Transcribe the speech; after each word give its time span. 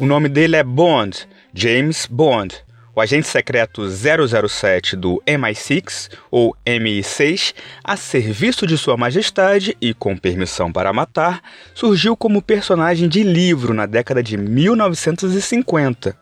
O 0.00 0.06
nome 0.06 0.30
dele 0.30 0.56
é 0.56 0.62
Bond, 0.62 1.28
James 1.52 2.06
Bond, 2.10 2.56
o 2.96 3.02
agente 3.02 3.28
secreto 3.28 3.82
007 3.86 4.96
do 4.96 5.22
MI6 5.26 6.08
ou 6.30 6.56
MI6, 6.64 7.52
a 7.84 7.98
serviço 7.98 8.66
de 8.66 8.78
Sua 8.78 8.96
Majestade 8.96 9.76
e 9.78 9.92
com 9.92 10.16
permissão 10.16 10.72
para 10.72 10.90
matar, 10.90 11.42
surgiu 11.74 12.16
como 12.16 12.40
personagem 12.40 13.10
de 13.10 13.22
livro 13.22 13.74
na 13.74 13.84
década 13.84 14.22
de 14.22 14.38
1950 14.38 16.16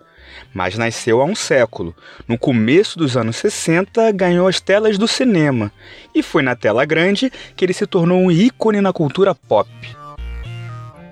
mas 0.53 0.77
nasceu 0.77 1.21
há 1.21 1.25
um 1.25 1.35
século. 1.35 1.95
No 2.27 2.39
começo 2.39 2.99
dos 2.99 3.17
anos 3.17 3.37
60, 3.37 4.11
ganhou 4.13 4.49
as 4.49 4.61
telas 4.61 4.99
do 4.99 5.07
cinema 5.07 5.71
e 6.15 6.23
foi 6.23 6.43
na 6.43 6.57
tela 6.57 6.85
grande 6.85 7.31
que 7.55 7.65
ele 7.65 7.73
se 7.73 7.87
tornou 7.87 8.19
um 8.19 8.31
ícone 8.31 8.81
na 8.81 8.93
cultura 8.93 9.35
pop. 9.35 9.69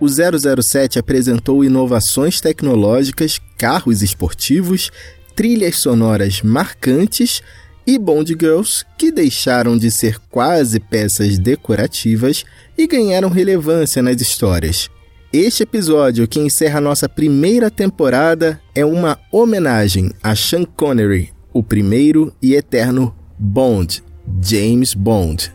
O 0.00 0.06
007 0.08 0.98
apresentou 0.98 1.64
inovações 1.64 2.40
tecnológicas, 2.40 3.40
carros 3.56 4.02
esportivos, 4.02 4.90
trilhas 5.34 5.76
sonoras 5.76 6.42
marcantes 6.42 7.42
e 7.86 7.98
Bond 7.98 8.36
Girls 8.38 8.84
que 8.98 9.10
deixaram 9.10 9.78
de 9.78 9.90
ser 9.90 10.18
quase 10.30 10.80
peças 10.80 11.38
decorativas 11.38 12.44
e 12.76 12.86
ganharam 12.86 13.30
relevância 13.30 14.02
nas 14.02 14.20
histórias. 14.20 14.90
Este 15.32 15.62
episódio, 15.62 16.26
que 16.26 16.40
encerra 16.40 16.80
nossa 16.80 17.08
primeira 17.08 17.70
temporada, 17.70 18.60
é 18.74 18.84
uma 18.84 19.18
homenagem 19.30 20.10
a 20.22 20.34
Sean 20.34 20.64
Connery, 20.64 21.32
o 21.52 21.62
primeiro 21.62 22.34
e 22.40 22.54
eterno 22.54 23.14
Bond, 23.38 24.02
James 24.42 24.94
Bond. 24.94 25.52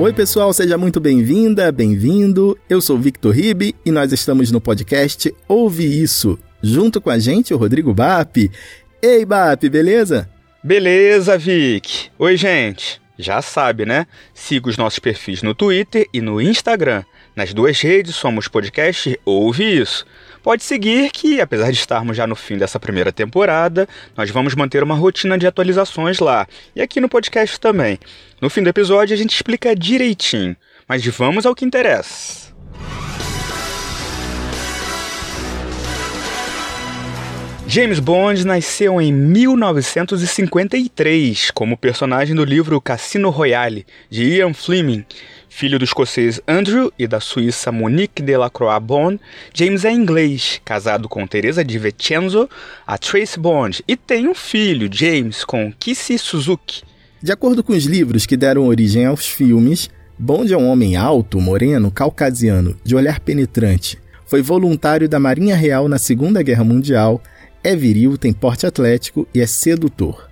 Oi, 0.00 0.12
pessoal, 0.12 0.52
seja 0.52 0.78
muito 0.78 1.00
bem-vinda, 1.00 1.72
bem-vindo. 1.72 2.56
Eu 2.70 2.80
sou 2.80 2.96
Victor 2.96 3.34
Ribe 3.34 3.74
e 3.84 3.90
nós 3.90 4.12
estamos 4.12 4.52
no 4.52 4.60
podcast 4.60 5.34
Ouve 5.48 5.84
Isso. 6.00 6.38
Junto 6.62 7.00
com 7.00 7.10
a 7.10 7.18
gente, 7.18 7.52
o 7.52 7.56
Rodrigo 7.56 7.92
Bap. 7.92 8.48
Ei, 9.02 9.24
Bap, 9.24 9.68
beleza? 9.68 10.30
Beleza, 10.62 11.36
Vic. 11.36 12.10
Oi, 12.16 12.36
gente. 12.36 13.02
Já 13.18 13.42
sabe, 13.42 13.84
né? 13.84 14.06
Siga 14.32 14.68
os 14.68 14.76
nossos 14.76 15.00
perfis 15.00 15.42
no 15.42 15.52
Twitter 15.52 16.06
e 16.14 16.20
no 16.20 16.40
Instagram. 16.40 17.02
Nas 17.34 17.52
duas 17.52 17.80
redes 17.80 18.14
somos 18.14 18.46
podcast 18.46 19.18
Ouve 19.24 19.80
Isso. 19.80 20.06
Pode 20.48 20.64
seguir 20.64 21.10
que, 21.10 21.42
apesar 21.42 21.70
de 21.70 21.76
estarmos 21.76 22.16
já 22.16 22.26
no 22.26 22.34
fim 22.34 22.56
dessa 22.56 22.80
primeira 22.80 23.12
temporada, 23.12 23.86
nós 24.16 24.30
vamos 24.30 24.54
manter 24.54 24.82
uma 24.82 24.94
rotina 24.94 25.36
de 25.36 25.46
atualizações 25.46 26.20
lá 26.20 26.46
e 26.74 26.80
aqui 26.80 27.02
no 27.02 27.08
podcast 27.10 27.60
também. 27.60 27.98
No 28.40 28.48
fim 28.48 28.62
do 28.62 28.70
episódio 28.70 29.12
a 29.12 29.16
gente 29.18 29.34
explica 29.34 29.76
direitinho, 29.76 30.56
mas 30.88 31.04
vamos 31.04 31.44
ao 31.44 31.54
que 31.54 31.66
interessa. 31.66 32.48
James 37.70 38.00
Bond 38.00 38.46
nasceu 38.46 38.98
em 38.98 39.12
1953 39.12 41.50
como 41.50 41.76
personagem 41.76 42.34
do 42.34 42.42
livro 42.42 42.80
Cassino 42.80 43.28
Royale, 43.28 43.84
de 44.08 44.36
Ian 44.36 44.54
Fleming, 44.54 45.04
Filho 45.48 45.78
do 45.78 45.84
escocês 45.84 46.40
Andrew 46.46 46.92
e 46.98 47.06
da 47.06 47.20
suíça 47.20 47.72
Monique 47.72 48.22
Delacroix 48.22 48.82
Bond, 48.82 49.18
James 49.52 49.84
é 49.84 49.90
inglês, 49.90 50.60
casado 50.64 51.08
com 51.08 51.26
Teresa 51.26 51.64
de 51.64 51.78
Vincenzo, 51.78 52.48
a 52.86 52.98
Trace 52.98 53.38
Bond, 53.38 53.82
e 53.88 53.96
tem 53.96 54.28
um 54.28 54.34
filho, 54.34 54.88
James, 54.92 55.44
com 55.44 55.72
Kissy 55.72 56.18
Suzuki. 56.18 56.82
De 57.20 57.32
acordo 57.32 57.64
com 57.64 57.72
os 57.72 57.84
livros 57.84 58.26
que 58.26 58.36
deram 58.36 58.66
origem 58.66 59.06
aos 59.06 59.26
filmes, 59.26 59.90
Bond 60.18 60.52
é 60.52 60.56
um 60.56 60.68
homem 60.68 60.96
alto, 60.96 61.40
moreno, 61.40 61.90
caucasiano, 61.90 62.78
de 62.84 62.94
olhar 62.94 63.18
penetrante. 63.18 63.98
Foi 64.26 64.42
voluntário 64.42 65.08
da 65.08 65.18
Marinha 65.18 65.56
Real 65.56 65.88
na 65.88 65.98
Segunda 65.98 66.42
Guerra 66.42 66.62
Mundial, 66.62 67.22
é 67.64 67.74
viril, 67.74 68.16
tem 68.16 68.32
porte 68.32 68.66
atlético 68.66 69.26
e 69.34 69.40
é 69.40 69.46
sedutor. 69.46 70.28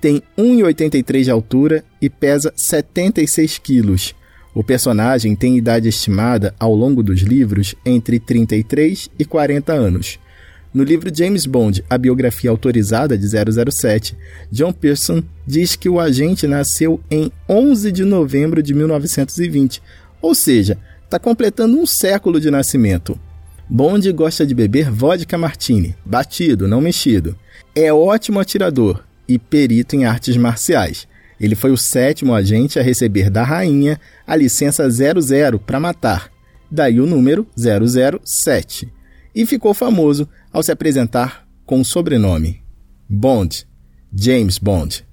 Tem 0.00 0.22
1,83 0.36 1.24
de 1.24 1.30
altura 1.30 1.84
e 2.02 2.10
pesa 2.10 2.52
76 2.54 3.58
quilos. 3.58 4.14
O 4.56 4.64
personagem 4.64 5.36
tem 5.36 5.58
idade 5.58 5.86
estimada 5.86 6.54
ao 6.58 6.74
longo 6.74 7.02
dos 7.02 7.20
livros 7.20 7.74
entre 7.84 8.18
33 8.18 9.10
e 9.18 9.22
40 9.22 9.74
anos. 9.74 10.18
No 10.72 10.82
livro 10.82 11.14
James 11.14 11.44
Bond, 11.44 11.84
a 11.90 11.98
biografia 11.98 12.48
autorizada 12.48 13.18
de 13.18 13.26
007, 13.28 14.16
John 14.50 14.72
Pearson 14.72 15.22
diz 15.46 15.76
que 15.76 15.90
o 15.90 16.00
agente 16.00 16.46
nasceu 16.46 16.98
em 17.10 17.30
11 17.46 17.92
de 17.92 18.02
novembro 18.02 18.62
de 18.62 18.72
1920, 18.72 19.82
ou 20.22 20.34
seja, 20.34 20.78
está 21.04 21.18
completando 21.18 21.78
um 21.78 21.84
século 21.84 22.40
de 22.40 22.50
nascimento. 22.50 23.20
Bond 23.68 24.10
gosta 24.12 24.46
de 24.46 24.54
beber 24.54 24.90
vodka 24.90 25.36
martini, 25.36 25.94
batido, 26.02 26.66
não 26.66 26.80
mexido. 26.80 27.36
É 27.74 27.92
ótimo 27.92 28.40
atirador 28.40 29.04
e 29.28 29.38
perito 29.38 29.94
em 29.94 30.06
artes 30.06 30.34
marciais. 30.34 31.06
Ele 31.40 31.54
foi 31.54 31.70
o 31.70 31.76
sétimo 31.76 32.34
agente 32.34 32.78
a 32.78 32.82
receber 32.82 33.30
da 33.30 33.42
rainha 33.42 34.00
a 34.26 34.34
licença 34.34 34.88
00 34.88 35.58
para 35.58 35.80
matar, 35.80 36.30
daí 36.70 37.00
o 37.00 37.06
número 37.06 37.46
007, 37.56 38.92
e 39.34 39.44
ficou 39.44 39.74
famoso 39.74 40.28
ao 40.52 40.62
se 40.62 40.72
apresentar 40.72 41.46
com 41.66 41.80
o 41.80 41.84
sobrenome 41.84 42.62
Bond, 43.08 43.66
James 44.14 44.58
Bond. 44.58 45.04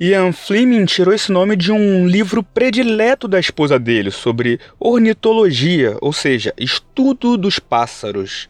Ian 0.00 0.32
Fleming 0.32 0.86
tirou 0.86 1.14
esse 1.14 1.30
nome 1.30 1.54
de 1.54 1.70
um 1.70 2.08
livro 2.08 2.42
predileto 2.42 3.28
da 3.28 3.38
esposa 3.38 3.78
dele 3.78 4.10
sobre 4.10 4.58
ornitologia, 4.78 5.96
ou 6.00 6.12
seja, 6.12 6.52
estudo 6.58 7.36
dos 7.36 7.60
pássaros, 7.60 8.48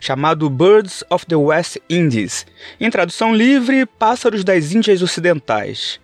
chamado 0.00 0.48
Birds 0.48 1.04
of 1.10 1.26
the 1.26 1.36
West 1.36 1.76
Indies, 1.90 2.46
em 2.80 2.90
tradução 2.90 3.34
livre, 3.34 3.84
Pássaros 3.84 4.42
das 4.42 4.72
Índias 4.72 5.02
Ocidentais. 5.02 6.00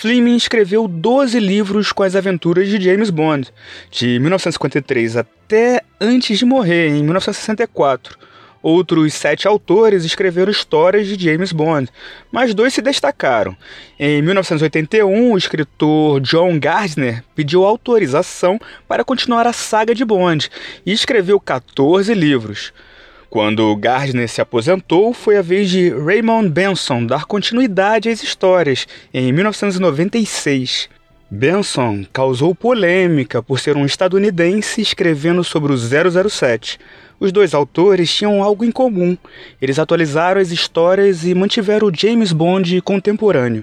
Fleming 0.00 0.36
escreveu 0.36 0.86
12 0.86 1.40
livros 1.40 1.90
com 1.90 2.04
as 2.04 2.14
aventuras 2.14 2.68
de 2.68 2.80
James 2.80 3.10
Bond, 3.10 3.52
de 3.90 4.20
1953 4.20 5.16
até 5.16 5.82
antes 6.00 6.38
de 6.38 6.44
morrer, 6.44 6.90
em 6.90 7.02
1964. 7.02 8.16
Outros 8.62 9.12
sete 9.14 9.48
autores 9.48 10.04
escreveram 10.04 10.52
histórias 10.52 11.08
de 11.08 11.24
James 11.24 11.50
Bond, 11.50 11.90
mas 12.30 12.54
dois 12.54 12.72
se 12.72 12.80
destacaram. 12.80 13.56
Em 13.98 14.22
1981, 14.22 15.32
o 15.32 15.36
escritor 15.36 16.20
John 16.20 16.60
Gardner 16.60 17.24
pediu 17.34 17.64
autorização 17.64 18.56
para 18.86 19.02
continuar 19.02 19.48
a 19.48 19.52
saga 19.52 19.96
de 19.96 20.04
Bond 20.04 20.48
e 20.86 20.92
escreveu 20.92 21.40
14 21.40 22.14
livros. 22.14 22.72
Quando 23.30 23.76
Gardner 23.76 24.26
se 24.26 24.40
aposentou, 24.40 25.12
foi 25.12 25.36
a 25.36 25.42
vez 25.42 25.68
de 25.68 25.90
Raymond 25.90 26.48
Benson 26.48 27.04
dar 27.04 27.26
continuidade 27.26 28.08
às 28.08 28.22
histórias, 28.22 28.86
em 29.12 29.30
1996. 29.32 30.88
Benson 31.30 32.06
causou 32.10 32.54
polêmica 32.54 33.42
por 33.42 33.60
ser 33.60 33.76
um 33.76 33.84
estadunidense 33.84 34.80
escrevendo 34.80 35.44
sobre 35.44 35.74
o 35.74 35.76
007. 35.76 36.78
Os 37.20 37.30
dois 37.30 37.52
autores 37.52 38.10
tinham 38.10 38.42
algo 38.42 38.64
em 38.64 38.70
comum. 38.70 39.14
Eles 39.60 39.78
atualizaram 39.78 40.40
as 40.40 40.50
histórias 40.50 41.26
e 41.26 41.34
mantiveram 41.34 41.88
o 41.88 41.94
James 41.94 42.32
Bond 42.32 42.80
contemporâneo. 42.80 43.62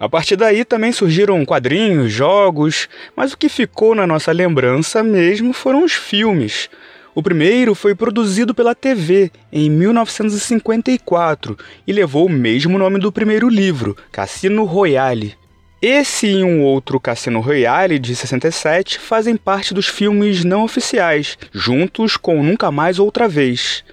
A 0.00 0.08
partir 0.08 0.34
daí 0.34 0.64
também 0.64 0.90
surgiram 0.90 1.44
quadrinhos, 1.44 2.10
jogos, 2.12 2.88
mas 3.14 3.32
o 3.32 3.38
que 3.38 3.48
ficou 3.48 3.94
na 3.94 4.08
nossa 4.08 4.32
lembrança 4.32 5.04
mesmo 5.04 5.52
foram 5.52 5.84
os 5.84 5.92
filmes. 5.92 6.68
O 7.14 7.22
primeiro 7.22 7.76
foi 7.76 7.94
produzido 7.94 8.52
pela 8.52 8.74
TV 8.74 9.30
em 9.52 9.70
1954 9.70 11.56
e 11.86 11.92
levou 11.92 12.26
o 12.26 12.30
mesmo 12.30 12.76
nome 12.76 12.98
do 12.98 13.12
primeiro 13.12 13.48
livro, 13.48 13.96
Cassino 14.10 14.64
Royale. 14.64 15.36
Esse 15.80 16.26
e 16.26 16.42
um 16.42 16.64
outro 16.64 16.98
Cassino 16.98 17.38
Royale 17.38 18.00
de 18.00 18.16
67 18.16 18.98
fazem 18.98 19.36
parte 19.36 19.72
dos 19.72 19.86
filmes 19.86 20.44
não 20.44 20.64
oficiais, 20.64 21.38
juntos 21.52 22.16
com 22.16 22.42
Nunca 22.42 22.72
Mais 22.72 22.98
Outra 22.98 23.28
Vez. 23.28 23.84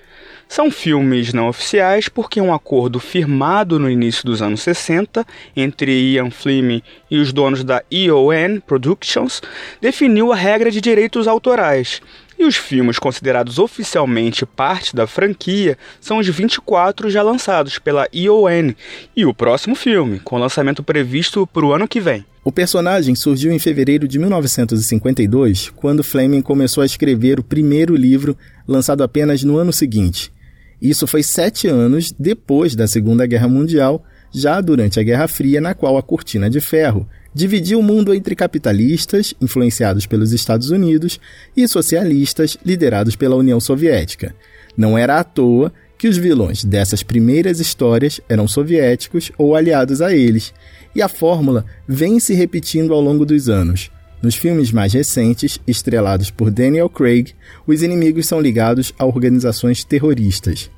São 0.48 0.72
filmes 0.72 1.32
não 1.32 1.48
oficiais 1.48 2.10
porque 2.10 2.42
um 2.42 2.54
acordo 2.54 3.00
firmado 3.00 3.80
no 3.80 3.90
início 3.90 4.26
dos 4.26 4.42
anos 4.42 4.62
60 4.62 5.26
entre 5.56 5.92
Ian 5.92 6.32
Fleming 6.32 6.82
e 7.10 7.20
os 7.20 7.32
donos 7.32 7.64
da 7.64 7.84
EON 7.92 8.60
Productions 8.66 9.42
definiu 9.80 10.34
a 10.34 10.36
regra 10.36 10.72
de 10.72 10.82
direitos 10.82 11.28
autorais 11.28 12.02
E 12.42 12.44
os 12.44 12.56
filmes 12.56 12.98
considerados 12.98 13.60
oficialmente 13.60 14.48
parte 14.48 14.96
da 14.96 15.06
franquia 15.06 15.78
são 16.00 16.18
os 16.18 16.28
24 16.28 17.08
já 17.08 17.22
lançados 17.22 17.78
pela 17.78 18.08
EON 18.12 18.74
e 19.16 19.28
o 19.28 19.32
próximo 19.32 19.76
filme, 19.76 20.20
com 20.22 20.40
lançamento 20.40 20.82
previsto 20.82 21.46
para 21.46 21.64
o 21.64 21.72
ano 21.72 21.88
que 21.88 22.02
vem. 22.02 22.26
O 22.44 22.52
personagem 22.52 23.14
surgiu 23.14 23.52
em 23.52 23.60
fevereiro 23.60 24.08
de 24.08 24.18
1952, 24.18 25.70
quando 25.76 26.04
Fleming 26.04 26.42
começou 26.42 26.82
a 26.82 26.86
escrever 26.88 27.40
o 27.40 27.44
primeiro 27.44 27.96
livro, 27.96 28.36
lançado 28.68 29.04
apenas 29.04 29.44
no 29.44 29.58
ano 29.58 29.72
seguinte. 29.72 30.34
Isso 30.82 31.06
foi 31.06 31.22
sete 31.22 31.68
anos 31.68 32.12
depois 32.12 32.76
da 32.76 32.88
Segunda 32.88 33.28
Guerra 33.28 33.48
Mundial, 33.48 34.04
já 34.34 34.60
durante 34.62 35.00
a 35.00 35.04
Guerra 35.04 35.28
Fria, 35.28 35.62
na 35.62 35.76
qual 35.76 35.96
a 35.96 36.02
Cortina 36.02 36.50
de 36.50 36.60
Ferro 36.60 37.08
dividia 37.34 37.78
o 37.78 37.84
mundo 37.84 38.14
entre 38.14 38.36
capitalistas, 38.36 39.34
influenciados 39.42 40.06
pelos 40.06 40.32
Estados 40.32 40.70
Unidos, 40.70 41.20
e 41.56 41.68
socialistas, 41.68 42.58
liderados 42.66 43.16
pela 43.16 43.36
União 43.36 43.60
Soviética. 43.60 44.36
Não 44.76 44.98
era 44.98 45.20
à 45.20 45.24
toa 45.24 45.72
que 45.98 46.08
os 46.08 46.18
vilões 46.18 46.64
dessas 46.64 47.04
primeiras 47.04 47.60
histórias 47.60 48.20
eram 48.28 48.48
soviéticos 48.48 49.32
ou 49.38 49.56
aliados 49.56 50.02
a 50.02 50.14
eles, 50.14 50.54
e 50.96 51.02
a 51.02 51.08
fórmula 51.08 51.66
vem 51.88 52.20
se 52.20 52.34
repetindo 52.34 52.94
ao 52.94 53.02
longo 53.02 53.26
dos 53.26 53.48
anos. 53.48 53.92
Nos 54.22 54.36
filmes 54.36 54.72
mais 54.72 54.94
recentes, 54.94 55.60
estrelados 55.66 56.30
por 56.30 56.52
Daniel 56.52 56.90
Craig, 56.90 57.34
os 57.66 57.82
inimigos 57.82 58.28
são 58.28 58.40
ligados 58.40 58.94
a 58.98 59.06
organizações 59.06 59.84
terroristas. 59.84 60.70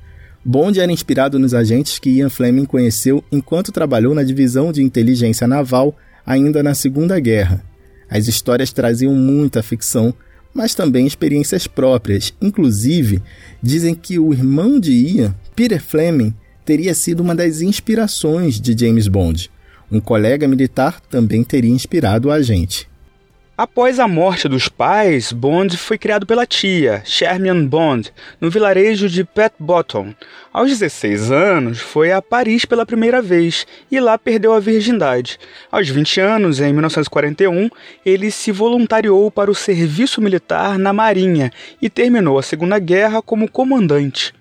Bond 0.44 0.78
era 0.78 0.92
inspirado 0.92 1.38
nos 1.38 1.54
agentes 1.54 1.98
que 1.98 2.10
Ian 2.10 2.28
Fleming 2.28 2.66
conheceu 2.66 3.24
enquanto 3.32 3.72
trabalhou 3.72 4.14
na 4.14 4.22
divisão 4.22 4.72
de 4.72 4.82
inteligência 4.82 5.46
naval 5.46 5.96
ainda 6.26 6.62
na 6.62 6.74
Segunda 6.74 7.18
Guerra. 7.20 7.64
As 8.08 8.28
histórias 8.28 8.72
traziam 8.72 9.14
muita 9.14 9.62
ficção, 9.62 10.14
mas 10.52 10.74
também 10.74 11.06
experiências 11.06 11.66
próprias. 11.66 12.32
Inclusive, 12.40 13.22
dizem 13.62 13.94
que 13.94 14.18
o 14.18 14.32
irmão 14.32 14.78
de 14.78 14.92
Ian, 14.92 15.34
Peter 15.56 15.82
Fleming, 15.82 16.34
teria 16.64 16.94
sido 16.94 17.20
uma 17.20 17.34
das 17.34 17.60
inspirações 17.60 18.60
de 18.60 18.76
James 18.78 19.08
Bond. 19.08 19.50
Um 19.90 20.00
colega 20.00 20.48
militar 20.48 21.00
também 21.00 21.44
teria 21.44 21.70
inspirado 21.70 22.28
o 22.28 22.30
agente. 22.30 22.88
Após 23.56 24.00
a 24.00 24.08
morte 24.08 24.48
dos 24.48 24.68
pais, 24.68 25.30
Bond 25.30 25.76
foi 25.76 25.96
criado 25.96 26.26
pela 26.26 26.44
tia, 26.44 27.02
Sherman 27.04 27.66
Bond, 27.66 28.12
no 28.40 28.50
vilarejo 28.50 29.08
de 29.08 29.22
Pet 29.22 29.54
Bottom. 29.60 30.12
Aos 30.52 30.70
16 30.70 31.30
anos, 31.30 31.78
foi 31.78 32.10
a 32.10 32.20
Paris 32.20 32.64
pela 32.64 32.84
primeira 32.84 33.22
vez 33.22 33.64
e 33.92 34.00
lá 34.00 34.18
perdeu 34.18 34.52
a 34.52 34.58
virgindade. 34.58 35.38
Aos 35.70 35.88
20 35.88 36.20
anos, 36.20 36.58
em 36.58 36.72
1941, 36.72 37.70
ele 38.04 38.32
se 38.32 38.50
voluntariou 38.50 39.30
para 39.30 39.52
o 39.52 39.54
serviço 39.54 40.20
militar 40.20 40.76
na 40.76 40.92
Marinha 40.92 41.52
e 41.80 41.88
terminou 41.88 42.40
a 42.40 42.42
Segunda 42.42 42.80
Guerra 42.80 43.22
como 43.22 43.48
comandante. 43.48 44.34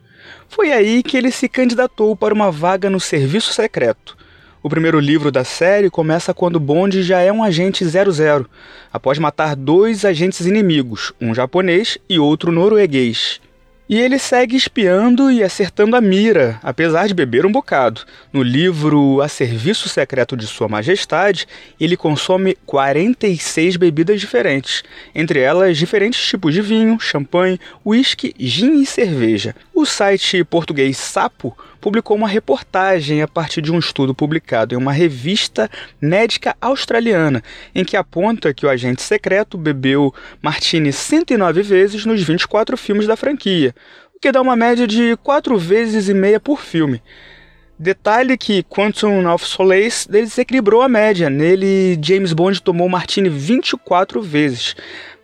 Foi 0.49 0.71
aí 0.71 1.03
que 1.03 1.15
ele 1.15 1.29
se 1.29 1.47
candidatou 1.47 2.15
para 2.15 2.33
uma 2.33 2.51
vaga 2.51 2.89
no 2.89 2.99
serviço 2.99 3.53
secreto. 3.53 4.17
O 4.63 4.69
primeiro 4.69 4.97
livro 4.97 5.29
da 5.29 5.43
série 5.43 5.89
começa 5.89 6.33
quando 6.33 6.57
Bond 6.57 7.03
já 7.03 7.19
é 7.19 7.29
um 7.29 7.43
agente 7.43 7.83
00, 7.83 8.49
após 8.93 9.19
matar 9.19 9.57
dois 9.57 10.05
agentes 10.05 10.45
inimigos, 10.45 11.11
um 11.19 11.35
japonês 11.35 11.97
e 12.09 12.17
outro 12.17 12.49
norueguês. 12.49 13.41
E 13.89 13.99
ele 13.99 14.17
segue 14.17 14.55
espiando 14.55 15.29
e 15.29 15.43
acertando 15.43 15.97
a 15.97 16.01
mira, 16.01 16.57
apesar 16.63 17.07
de 17.07 17.13
beber 17.13 17.45
um 17.45 17.51
bocado. 17.51 18.03
No 18.31 18.41
livro 18.41 19.21
A 19.21 19.27
Serviço 19.27 19.89
Secreto 19.89 20.37
de 20.37 20.47
Sua 20.47 20.69
Majestade, 20.69 21.45
ele 21.77 21.97
consome 21.97 22.57
46 22.65 23.75
bebidas 23.75 24.21
diferentes, 24.21 24.81
entre 25.13 25.41
elas 25.41 25.77
diferentes 25.77 26.25
tipos 26.25 26.53
de 26.53 26.61
vinho, 26.61 26.97
champanhe, 27.01 27.59
uísque, 27.85 28.33
gin 28.39 28.81
e 28.81 28.85
cerveja. 28.85 29.53
O 29.75 29.85
site 29.85 30.41
português 30.45 30.97
Sapo 30.97 31.53
publicou 31.83 32.15
uma 32.15 32.29
reportagem 32.29 33.21
a 33.21 33.27
partir 33.27 33.61
de 33.61 33.69
um 33.69 33.77
estudo 33.77 34.15
publicado 34.15 34.73
em 34.73 34.77
uma 34.77 34.93
revista 34.93 35.69
médica 36.01 36.55
australiana, 36.61 37.43
em 37.75 37.83
que 37.83 37.97
aponta 37.97 38.53
que 38.53 38.65
o 38.65 38.69
agente 38.69 39.01
secreto 39.01 39.57
bebeu 39.57 40.13
martini 40.41 40.93
109 40.93 41.61
vezes 41.61 42.05
nos 42.05 42.23
24 42.23 42.77
filmes 42.77 43.05
da 43.05 43.17
franquia, 43.17 43.75
o 44.15 44.19
que 44.21 44.31
dá 44.31 44.41
uma 44.41 44.55
média 44.55 44.87
de 44.87 45.17
4 45.17 45.57
vezes 45.57 46.07
e 46.07 46.13
meia 46.13 46.39
por 46.39 46.61
filme. 46.61 47.03
Detalhe 47.77 48.37
que 48.37 48.63
Quantum 48.63 49.27
of 49.27 49.45
Solace 49.45 50.09
desequilibrou 50.09 50.81
a 50.83 50.87
média. 50.87 51.29
Nele, 51.29 51.99
James 52.01 52.31
Bond 52.31 52.61
tomou 52.61 52.87
martini 52.87 53.27
24 53.27 54.21
vezes, 54.21 54.73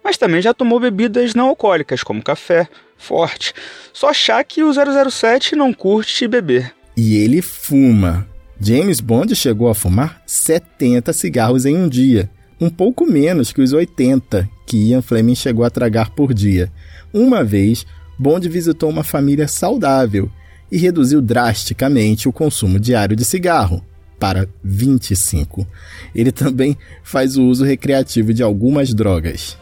mas 0.04 0.18
também 0.18 0.42
já 0.42 0.54
tomou 0.54 0.80
bebidas 0.80 1.34
não 1.34 1.48
alcoólicas, 1.48 2.04
como 2.04 2.24
café, 2.24 2.68
forte. 2.98 3.54
Só 3.94 4.10
achar 4.10 4.44
que 4.44 4.64
o 4.64 4.72
007 4.74 5.56
não 5.56 5.74
curte 5.74 6.28
beber. 6.28 6.74
E 6.96 7.16
ele 7.16 7.42
fuma. 7.42 8.28
James 8.60 9.00
Bond 9.00 9.36
chegou 9.36 9.70
a 9.70 9.76
fumar 9.76 10.22
70 10.26 11.14
cigarros 11.14 11.66
em 11.66 11.78
um 11.78 11.88
dia, 11.88 12.30
um 12.60 12.70
pouco 12.70 13.06
menos 13.06 13.54
que 13.54 13.62
os 13.62 13.72
80 13.72 14.50
que 14.66 14.90
Ian 14.90 15.02
Fleming 15.02 15.36
chegou 15.36 15.64
a 15.64 15.70
tragar 15.70 16.12
por 16.12 16.34
dia. 16.34 16.72
Uma 17.14 17.44
vez, 17.44 17.86
Bond 18.18 18.48
visitou 18.50 18.90
uma 18.90 19.04
família 19.04 19.48
saudável 19.48 20.30
e 20.72 20.78
reduziu 20.78 21.22
drasticamente 21.22 22.28
o 22.28 22.34
consumo 22.34 22.80
diário 22.80 23.16
de 23.16 23.26
cigarro 23.26 23.84
para 24.20 24.48
25. 24.64 25.66
Ele 26.14 26.32
também 26.32 26.78
faz 27.02 27.38
o 27.38 27.46
uso 27.46 27.64
recreativo 27.64 28.34
de 28.34 28.44
algumas 28.44 28.94
drogas. 28.94 29.58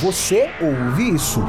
Você 0.00 0.50
ouve 0.60 1.14
isso? 1.14 1.40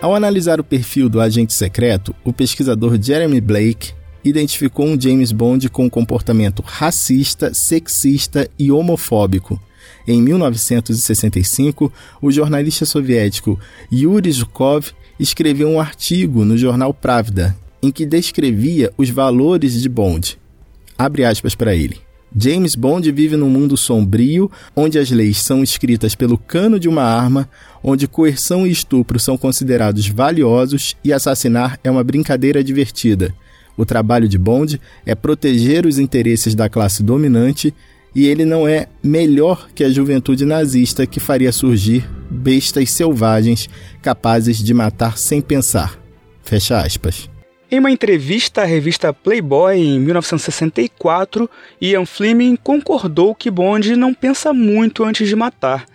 Ao 0.00 0.14
analisar 0.14 0.60
o 0.60 0.64
perfil 0.64 1.08
do 1.08 1.20
agente 1.20 1.52
secreto, 1.52 2.14
o 2.24 2.32
pesquisador 2.32 3.00
Jeremy 3.00 3.40
Blake 3.40 3.92
identificou 4.24 4.86
um 4.86 5.00
James 5.00 5.32
Bond 5.32 5.68
com 5.68 5.90
comportamento 5.90 6.62
racista, 6.64 7.52
sexista 7.52 8.48
e 8.58 8.70
homofóbico. 8.72 9.60
Em 10.06 10.22
1965, 10.22 11.92
o 12.20 12.30
jornalista 12.30 12.86
soviético 12.86 13.58
Yuri 13.92 14.32
Zhukov 14.32 14.92
escreveu 15.18 15.68
um 15.68 15.80
artigo 15.80 16.44
no 16.44 16.56
jornal 16.56 16.94
Pravda 16.94 17.56
em 17.82 17.90
que 17.90 18.04
descrevia 18.04 18.92
os 18.96 19.10
valores 19.10 19.80
de 19.80 19.88
Bond. 19.88 20.38
Abre 21.00 21.24
aspas 21.24 21.54
para 21.54 21.74
ele. 21.74 21.96
James 22.36 22.74
Bond 22.74 23.10
vive 23.10 23.34
num 23.34 23.48
mundo 23.48 23.74
sombrio, 23.74 24.50
onde 24.76 24.98
as 24.98 25.10
leis 25.10 25.40
são 25.40 25.62
escritas 25.62 26.14
pelo 26.14 26.36
cano 26.36 26.78
de 26.78 26.90
uma 26.90 27.02
arma, 27.02 27.48
onde 27.82 28.06
coerção 28.06 28.66
e 28.66 28.70
estupro 28.70 29.18
são 29.18 29.38
considerados 29.38 30.06
valiosos 30.08 30.94
e 31.02 31.10
assassinar 31.10 31.80
é 31.82 31.90
uma 31.90 32.04
brincadeira 32.04 32.62
divertida. 32.62 33.34
O 33.78 33.86
trabalho 33.86 34.28
de 34.28 34.36
Bond 34.36 34.78
é 35.06 35.14
proteger 35.14 35.86
os 35.86 35.98
interesses 35.98 36.54
da 36.54 36.68
classe 36.68 37.02
dominante 37.02 37.72
e 38.14 38.26
ele 38.26 38.44
não 38.44 38.68
é 38.68 38.86
melhor 39.02 39.70
que 39.74 39.84
a 39.84 39.88
juventude 39.88 40.44
nazista 40.44 41.06
que 41.06 41.18
faria 41.18 41.50
surgir 41.50 42.06
bestas 42.30 42.90
selvagens 42.90 43.70
capazes 44.02 44.58
de 44.58 44.74
matar 44.74 45.16
sem 45.16 45.40
pensar. 45.40 45.98
Fecha 46.42 46.78
aspas. 46.78 47.29
Em 47.72 47.78
uma 47.78 47.92
entrevista 47.92 48.62
à 48.62 48.64
revista 48.64 49.12
Playboy 49.12 49.78
em 49.78 50.00
1964, 50.00 51.48
Ian 51.80 52.04
Fleming 52.04 52.56
concordou 52.56 53.32
que 53.32 53.48
Bond 53.48 53.94
não 53.94 54.12
pensa 54.12 54.52
muito 54.52 55.04
antes 55.04 55.28
de 55.28 55.36
matar, 55.36 55.86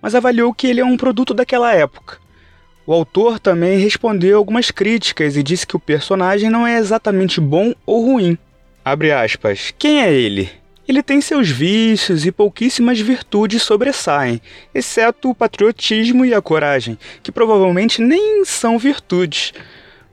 mas 0.00 0.14
avaliou 0.14 0.54
que 0.54 0.68
ele 0.68 0.80
é 0.80 0.84
um 0.84 0.96
produto 0.96 1.34
daquela 1.34 1.74
época. 1.74 2.18
O 2.86 2.92
autor 2.92 3.40
também 3.40 3.78
respondeu 3.78 4.38
algumas 4.38 4.70
críticas 4.70 5.36
e 5.36 5.42
disse 5.42 5.66
que 5.66 5.74
o 5.74 5.80
personagem 5.80 6.48
não 6.48 6.64
é 6.64 6.78
exatamente 6.78 7.40
bom 7.40 7.74
ou 7.84 8.04
ruim. 8.04 8.38
Abre 8.84 9.10
aspas. 9.10 9.74
Quem 9.76 10.02
é 10.02 10.12
ele? 10.14 10.48
Ele 10.86 11.02
tem 11.02 11.20
seus 11.20 11.50
vícios 11.50 12.24
e 12.24 12.30
pouquíssimas 12.30 13.00
virtudes 13.00 13.60
sobressaem, 13.62 14.40
exceto 14.72 15.30
o 15.30 15.34
patriotismo 15.34 16.24
e 16.24 16.32
a 16.32 16.40
coragem, 16.40 16.96
que 17.24 17.32
provavelmente 17.32 18.00
nem 18.00 18.44
são 18.44 18.78
virtudes 18.78 19.52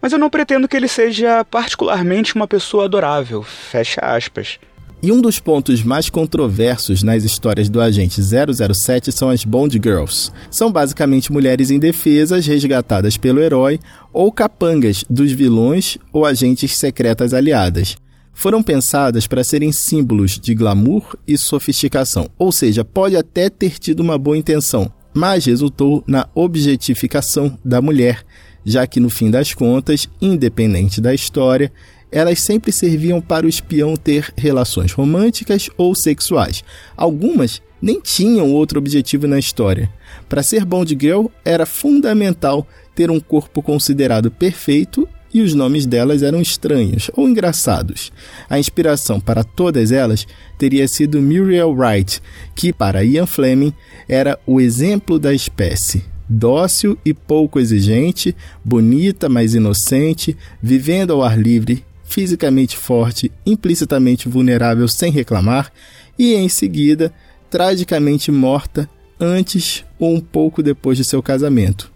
mas 0.02 0.12
eu 0.12 0.20
não 0.20 0.30
pretendo 0.30 0.68
que 0.68 0.76
ele 0.76 0.88
seja 0.88 1.46
particularmente 1.46 2.36
uma 2.36 2.48
pessoa 2.48 2.86
adorável. 2.86 3.44
Fecha 3.44 4.02
aspas. 4.02 4.60
E 5.04 5.12
um 5.12 5.20
dos 5.20 5.40
pontos 5.40 5.82
mais 5.82 6.12
controversos 6.12 7.02
nas 7.02 7.24
histórias 7.24 7.68
do 7.70 7.82
agente 7.82 8.22
007 8.22 9.12
são 9.12 9.30
as 9.30 9.44
Bond 9.44 9.80
Girls. 9.84 10.32
São 10.52 10.72
basicamente 10.72 11.32
mulheres 11.32 11.72
indefesas 11.72 12.46
resgatadas 12.46 13.18
pelo 13.18 13.42
herói 13.42 13.80
ou 14.14 14.32
capangas 14.32 15.04
dos 15.10 15.32
vilões 15.32 15.98
ou 16.14 16.24
agentes 16.24 16.78
secretas 16.78 17.34
aliadas. 17.34 17.98
Foram 18.32 18.62
pensadas 18.62 19.26
para 19.26 19.44
serem 19.44 19.72
símbolos 19.72 20.40
de 20.40 20.54
glamour 20.54 21.18
e 21.28 21.36
sofisticação, 21.36 22.30
ou 22.38 22.52
seja, 22.52 22.86
pode 22.86 23.16
até 23.16 23.50
ter 23.50 23.80
tido 23.80 24.02
uma 24.02 24.20
boa 24.20 24.38
intenção, 24.38 24.92
mas 25.14 25.46
resultou 25.46 26.04
na 26.08 26.28
objetificação 26.36 27.58
da 27.66 27.82
mulher 27.82 28.24
já 28.66 28.86
que 28.86 29.00
no 29.00 29.10
fim 29.10 29.30
das 29.30 29.54
contas, 29.54 30.10
independente 30.22 31.02
da 31.02 31.14
história, 31.14 31.72
elas 32.12 32.42
sempre 32.42 32.72
serviam 32.72 33.22
para 33.22 33.46
o 33.46 33.50
espião 33.50 33.96
ter 33.96 34.34
relações 34.36 34.92
românticas 34.92 35.70
ou 35.78 35.96
sexuais. 35.96 36.64
Algumas 36.96 37.62
nem 37.82 38.00
tinham 38.00 38.52
outro 38.52 38.78
objetivo 38.78 39.28
na 39.28 39.40
história. 39.40 39.90
Para 40.28 40.44
ser 40.44 40.66
Bond 40.66 40.96
Girl, 41.00 41.28
era 41.44 41.66
fundamental 41.66 42.68
ter 42.94 43.10
um 43.10 43.20
corpo 43.20 43.64
considerado 43.64 44.30
perfeito 44.30 45.08
e 45.34 45.42
os 45.42 45.54
nomes 45.54 45.86
delas 45.86 46.22
eram 46.22 46.42
estranhos 46.42 47.10
ou 47.16 47.28
engraçados. 47.28 48.12
A 48.50 48.60
inspiração 48.60 49.20
para 49.20 49.44
todas 49.44 49.92
elas 49.92 50.28
teria 50.58 50.88
sido 50.88 51.22
Muriel 51.22 51.72
Wright, 51.72 52.22
que 52.54 52.74
para 52.74 53.04
Ian 53.04 53.26
Fleming 53.26 53.74
era 54.08 54.38
o 54.46 54.60
exemplo 54.60 55.18
da 55.18 55.34
espécie. 55.34 56.11
Dócil 56.34 56.98
e 57.04 57.14
pouco 57.14 57.60
exigente, 57.60 58.34
bonita, 58.64 59.28
mas 59.28 59.54
inocente, 59.54 60.38
vivendo 60.64 61.12
ao 61.12 61.22
ar 61.22 61.38
livre, 61.38 61.84
fisicamente 62.06 62.78
forte, 62.78 63.30
implicitamente 63.46 64.30
vulnerável 64.30 64.88
sem 64.88 65.12
reclamar, 65.12 65.74
e 66.18 66.34
em 66.34 66.48
seguida, 66.48 67.14
tragicamente 67.50 68.32
morta 68.32 68.90
antes 69.20 69.84
ou 70.00 70.16
um 70.16 70.22
pouco 70.22 70.64
depois 70.64 70.98
de 70.98 71.04
seu 71.04 71.22
casamento. 71.22 71.92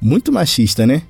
Muito 0.00 0.30
machista, 0.30 0.86
né? 0.86 1.02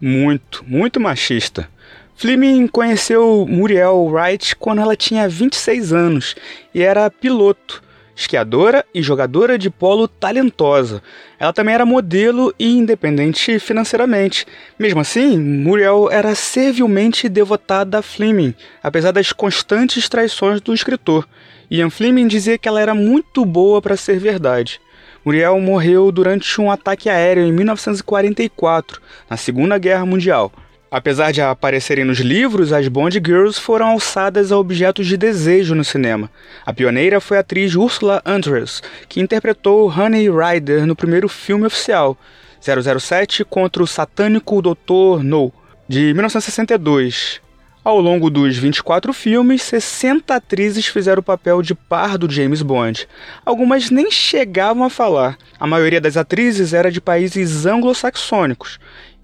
Muito, 0.00 0.64
muito 0.66 0.98
machista. 0.98 1.68
Fleming 2.16 2.68
conheceu 2.68 3.46
Muriel 3.46 4.06
Wright 4.06 4.56
quando 4.56 4.80
ela 4.80 4.96
tinha 4.96 5.28
26 5.28 5.92
anos 5.92 6.34
e 6.74 6.80
era 6.80 7.10
piloto, 7.10 7.82
esquiadora 8.18 8.84
e 8.92 9.00
jogadora 9.00 9.56
de 9.56 9.70
polo 9.70 10.08
talentosa. 10.08 11.00
Ela 11.38 11.52
também 11.52 11.72
era 11.72 11.86
modelo 11.86 12.52
e 12.58 12.76
independente 12.76 13.60
financeiramente. 13.60 14.44
Mesmo 14.76 15.00
assim, 15.00 15.38
Muriel 15.38 16.08
era 16.10 16.34
servilmente 16.34 17.28
devotada 17.28 18.00
a 18.00 18.02
Fleming, 18.02 18.52
apesar 18.82 19.12
das 19.12 19.32
constantes 19.32 20.08
traições 20.08 20.60
do 20.60 20.74
escritor. 20.74 21.28
Ian 21.70 21.90
Fleming 21.90 22.26
dizia 22.26 22.58
que 22.58 22.66
ela 22.66 22.80
era 22.80 22.94
muito 22.94 23.44
boa 23.44 23.80
para 23.80 23.96
ser 23.96 24.18
verdade. 24.18 24.80
Muriel 25.24 25.60
morreu 25.60 26.10
durante 26.10 26.60
um 26.60 26.72
ataque 26.72 27.08
aéreo 27.08 27.44
em 27.44 27.52
1944, 27.52 29.00
na 29.30 29.36
Segunda 29.36 29.78
Guerra 29.78 30.04
Mundial. 30.04 30.50
Apesar 30.90 31.32
de 31.32 31.42
aparecerem 31.42 32.02
nos 32.02 32.18
livros, 32.18 32.72
as 32.72 32.88
Bond 32.88 33.20
Girls 33.22 33.60
foram 33.60 33.88
alçadas 33.88 34.50
a 34.50 34.56
objetos 34.56 35.06
de 35.06 35.18
desejo 35.18 35.74
no 35.74 35.84
cinema. 35.84 36.30
A 36.64 36.72
pioneira 36.72 37.20
foi 37.20 37.36
a 37.36 37.40
atriz 37.40 37.74
Ursula 37.74 38.22
Andress, 38.24 38.82
que 39.06 39.20
interpretou 39.20 39.86
Honey 39.90 40.30
Rider 40.30 40.86
no 40.86 40.96
primeiro 40.96 41.28
filme 41.28 41.66
oficial, 41.66 42.16
007 42.60 43.44
contra 43.44 43.82
o 43.82 43.86
satânico 43.86 44.62
Dr. 44.62 45.22
No, 45.22 45.52
de 45.86 46.14
1962. 46.14 47.42
Ao 47.84 48.00
longo 48.00 48.28
dos 48.28 48.56
24 48.56 49.12
filmes, 49.12 49.62
60 49.62 50.34
atrizes 50.34 50.86
fizeram 50.86 51.20
o 51.20 51.22
papel 51.22 51.62
de 51.62 51.74
par 51.74 52.18
do 52.18 52.30
James 52.30 52.60
Bond. 52.60 53.08
Algumas 53.46 53.90
nem 53.90 54.10
chegavam 54.10 54.84
a 54.84 54.90
falar. 54.90 55.38
A 55.58 55.66
maioria 55.66 56.00
das 56.00 56.16
atrizes 56.16 56.74
era 56.74 56.90
de 56.90 57.00
países 57.00 57.66
anglo-saxônicos. 57.66 58.78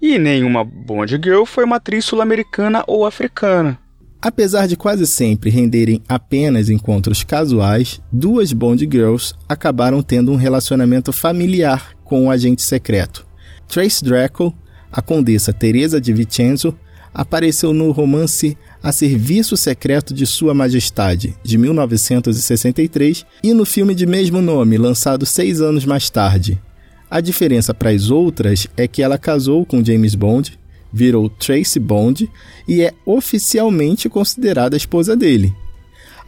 E 0.07 0.19
nenhuma 0.19 0.63
Bond 0.63 1.19
Girl 1.23 1.45
foi 1.45 1.63
uma 1.63 1.77
atriz 1.77 2.05
sul-americana 2.05 2.83
ou 2.85 3.07
africana. 3.07 3.79
Apesar 4.21 4.67
de 4.67 4.75
quase 4.75 5.07
sempre 5.07 5.49
renderem 5.49 5.99
apenas 6.07 6.69
encontros 6.69 7.23
casuais, 7.23 7.99
duas 8.11 8.53
Bond 8.53 8.87
Girls 8.87 9.33
acabaram 9.49 10.03
tendo 10.03 10.31
um 10.31 10.35
relacionamento 10.35 11.11
familiar 11.11 11.95
com 12.03 12.27
o 12.27 12.29
agente 12.29 12.61
secreto. 12.61 13.25
Trace 13.67 14.03
Draco, 14.03 14.53
a 14.91 15.01
condessa 15.01 15.51
Teresa 15.51 15.99
de 15.99 16.13
Vincenzo, 16.13 16.77
apareceu 17.11 17.73
no 17.73 17.89
romance 17.89 18.55
A 18.83 18.91
Serviço 18.91 19.57
Secreto 19.57 20.13
de 20.13 20.27
Sua 20.27 20.53
Majestade, 20.53 21.35
de 21.41 21.57
1963, 21.57 23.25
e 23.41 23.53
no 23.55 23.65
filme 23.65 23.95
de 23.95 24.05
mesmo 24.05 24.39
nome, 24.39 24.77
lançado 24.77 25.25
seis 25.25 25.61
anos 25.61 25.83
mais 25.83 26.11
tarde. 26.11 26.61
A 27.09 27.21
diferença 27.21 27.73
para 27.73 27.89
as 27.89 28.09
outras 28.09 28.67
é 28.75 28.87
que 28.87 29.01
ela 29.01 29.17
casou 29.17 29.65
com 29.65 29.83
James 29.83 30.15
Bond, 30.15 30.57
virou 30.91 31.29
Tracy 31.29 31.79
Bond 31.79 32.29
e 32.67 32.81
é 32.81 32.93
oficialmente 33.05 34.09
considerada 34.09 34.75
a 34.75 34.77
esposa 34.77 35.15
dele. 35.15 35.53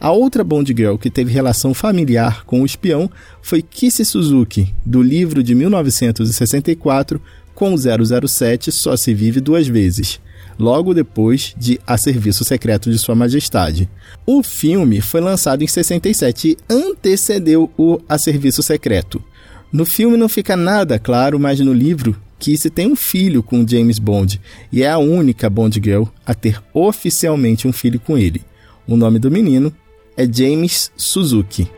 A 0.00 0.12
outra 0.12 0.44
Bond 0.44 0.72
Girl 0.76 0.96
que 0.96 1.10
teve 1.10 1.32
relação 1.32 1.74
familiar 1.74 2.44
com 2.44 2.62
o 2.62 2.66
espião 2.66 3.10
foi 3.42 3.62
Kissy 3.62 4.04
Suzuki, 4.04 4.72
do 4.86 5.02
livro 5.02 5.42
de 5.42 5.54
1964, 5.54 7.20
com 7.54 7.74
007 7.76 8.70
Só 8.70 8.96
se 8.96 9.12
vive 9.12 9.40
duas 9.40 9.66
vezes 9.66 10.20
logo 10.58 10.92
depois 10.92 11.54
de 11.56 11.80
A 11.86 11.96
Serviço 11.96 12.44
Secreto 12.44 12.90
de 12.90 12.98
Sua 12.98 13.14
Majestade. 13.14 13.88
O 14.26 14.42
filme 14.42 15.00
foi 15.00 15.20
lançado 15.20 15.62
em 15.62 15.66
67 15.66 16.48
e 16.48 16.72
antecedeu 16.72 17.70
o 17.78 18.00
A 18.08 18.18
Serviço 18.18 18.62
Secreto. 18.62 19.22
No 19.70 19.84
filme 19.84 20.16
não 20.16 20.28
fica 20.28 20.56
nada 20.56 20.98
claro, 20.98 21.38
mas 21.38 21.60
no 21.60 21.72
livro 21.72 22.16
Kissy 22.38 22.70
tem 22.70 22.86
um 22.90 22.96
filho 22.96 23.42
com 23.42 23.66
James 23.66 23.98
Bond 23.98 24.40
e 24.72 24.82
é 24.82 24.88
a 24.88 24.98
única 24.98 25.50
Bond 25.50 25.80
Girl 25.82 26.04
a 26.24 26.34
ter 26.34 26.62
oficialmente 26.72 27.68
um 27.68 27.72
filho 27.72 28.00
com 28.00 28.16
ele. 28.16 28.42
O 28.86 28.96
nome 28.96 29.18
do 29.18 29.30
menino 29.30 29.74
é 30.16 30.24
James 30.24 30.90
Suzuki. 30.96 31.70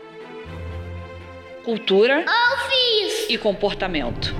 Cultura 1.65 2.23
e 3.29 3.37
comportamento. 3.37 4.35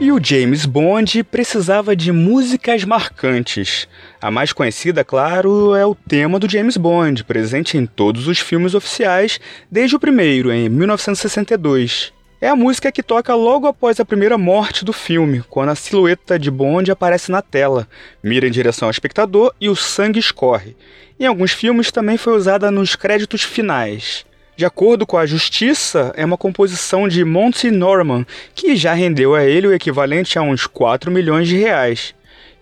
E 0.00 0.10
o 0.10 0.18
James 0.22 0.66
Bond 0.66 1.22
precisava 1.24 1.94
de 1.94 2.10
músicas 2.10 2.84
marcantes. 2.84 3.86
A 4.22 4.30
mais 4.30 4.52
conhecida, 4.52 5.02
claro, 5.02 5.74
é 5.74 5.84
o 5.84 5.96
tema 5.96 6.38
do 6.38 6.48
James 6.48 6.76
Bond, 6.76 7.24
presente 7.24 7.76
em 7.76 7.84
todos 7.84 8.28
os 8.28 8.38
filmes 8.38 8.72
oficiais 8.72 9.40
desde 9.68 9.96
o 9.96 9.98
primeiro, 9.98 10.52
em 10.52 10.68
1962. 10.68 12.12
É 12.40 12.48
a 12.48 12.54
música 12.54 12.92
que 12.92 13.02
toca 13.02 13.34
logo 13.34 13.66
após 13.66 13.98
a 13.98 14.04
primeira 14.04 14.38
morte 14.38 14.84
do 14.84 14.92
filme, 14.92 15.42
quando 15.50 15.70
a 15.70 15.74
silhueta 15.74 16.38
de 16.38 16.52
Bond 16.52 16.88
aparece 16.92 17.32
na 17.32 17.42
tela, 17.42 17.88
mira 18.22 18.46
em 18.46 18.52
direção 18.52 18.86
ao 18.86 18.92
espectador 18.92 19.52
e 19.60 19.68
o 19.68 19.74
sangue 19.74 20.20
escorre. 20.20 20.76
Em 21.18 21.26
alguns 21.26 21.50
filmes 21.50 21.90
também 21.90 22.16
foi 22.16 22.36
usada 22.36 22.70
nos 22.70 22.94
créditos 22.94 23.42
finais. 23.42 24.24
De 24.54 24.64
acordo 24.64 25.04
com 25.04 25.18
a 25.18 25.26
Justiça, 25.26 26.12
é 26.16 26.24
uma 26.24 26.38
composição 26.38 27.08
de 27.08 27.24
Monty 27.24 27.72
Norman, 27.72 28.24
que 28.54 28.76
já 28.76 28.94
rendeu 28.94 29.34
a 29.34 29.42
ele 29.42 29.66
o 29.66 29.74
equivalente 29.74 30.38
a 30.38 30.42
uns 30.42 30.64
4 30.64 31.10
milhões 31.10 31.48
de 31.48 31.56
reais. 31.56 32.14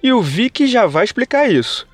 E 0.02 0.12
o 0.12 0.22
Vic 0.22 0.66
já 0.66 0.86
vai 0.86 1.04
explicar 1.04 1.50
isso. 1.50 1.86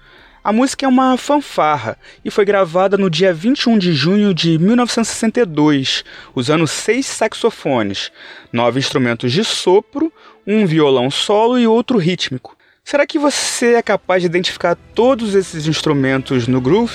A 0.45 0.53
música 0.53 0.87
é 0.87 0.89
uma 0.89 1.17
fanfarra 1.17 1.99
e 2.25 2.31
foi 2.31 2.45
gravada 2.45 2.97
no 2.97 3.11
dia 3.11 3.35
21 3.35 3.77
de 3.79 3.93
junho 3.93 4.33
de 4.33 4.57
1962, 4.61 6.05
usando 6.33 6.69
seis 6.69 7.05
saxofones, 7.05 8.13
nove 8.53 8.79
instrumentos 8.79 9.33
de 9.33 9.43
sopro, 9.43 10.13
um 10.47 10.65
violão 10.65 11.11
solo 11.11 11.59
e 11.59 11.67
outro 11.67 11.99
rítmico. 11.99 12.57
Será 12.85 13.05
que 13.05 13.19
você 13.19 13.75
é 13.75 13.83
capaz 13.83 14.23
de 14.23 14.27
identificar 14.27 14.77
todos 14.95 15.35
esses 15.35 15.67
instrumentos 15.67 16.47
no 16.47 16.61
groove? 16.61 16.95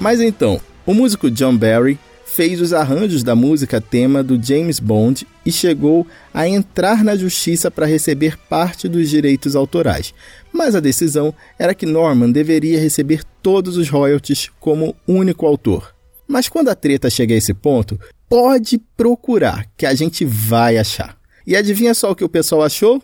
Mas 0.00 0.22
então, 0.22 0.58
o 0.86 0.94
músico 0.94 1.30
John 1.30 1.54
Barry 1.54 1.98
fez 2.36 2.60
os 2.60 2.74
arranjos 2.74 3.22
da 3.22 3.34
música 3.34 3.80
tema 3.80 4.22
do 4.22 4.38
James 4.40 4.78
Bond 4.78 5.26
e 5.44 5.50
chegou 5.50 6.06
a 6.34 6.46
entrar 6.46 7.02
na 7.02 7.16
justiça 7.16 7.70
para 7.70 7.86
receber 7.86 8.36
parte 8.36 8.86
dos 8.86 9.08
direitos 9.08 9.56
autorais. 9.56 10.12
Mas 10.52 10.74
a 10.74 10.80
decisão 10.80 11.32
era 11.58 11.74
que 11.74 11.86
Norman 11.86 12.30
deveria 12.30 12.78
receber 12.78 13.24
todos 13.42 13.78
os 13.78 13.88
royalties 13.88 14.50
como 14.60 14.94
único 15.08 15.46
autor. 15.46 15.94
Mas 16.28 16.46
quando 16.46 16.68
a 16.68 16.74
treta 16.74 17.08
chega 17.08 17.32
a 17.34 17.38
esse 17.38 17.54
ponto, 17.54 17.98
pode 18.28 18.78
procurar 18.94 19.66
que 19.74 19.86
a 19.86 19.94
gente 19.94 20.22
vai 20.22 20.76
achar. 20.76 21.16
E 21.46 21.56
adivinha 21.56 21.94
só 21.94 22.10
o 22.10 22.14
que 22.14 22.24
o 22.24 22.28
pessoal 22.28 22.64
achou? 22.64 23.02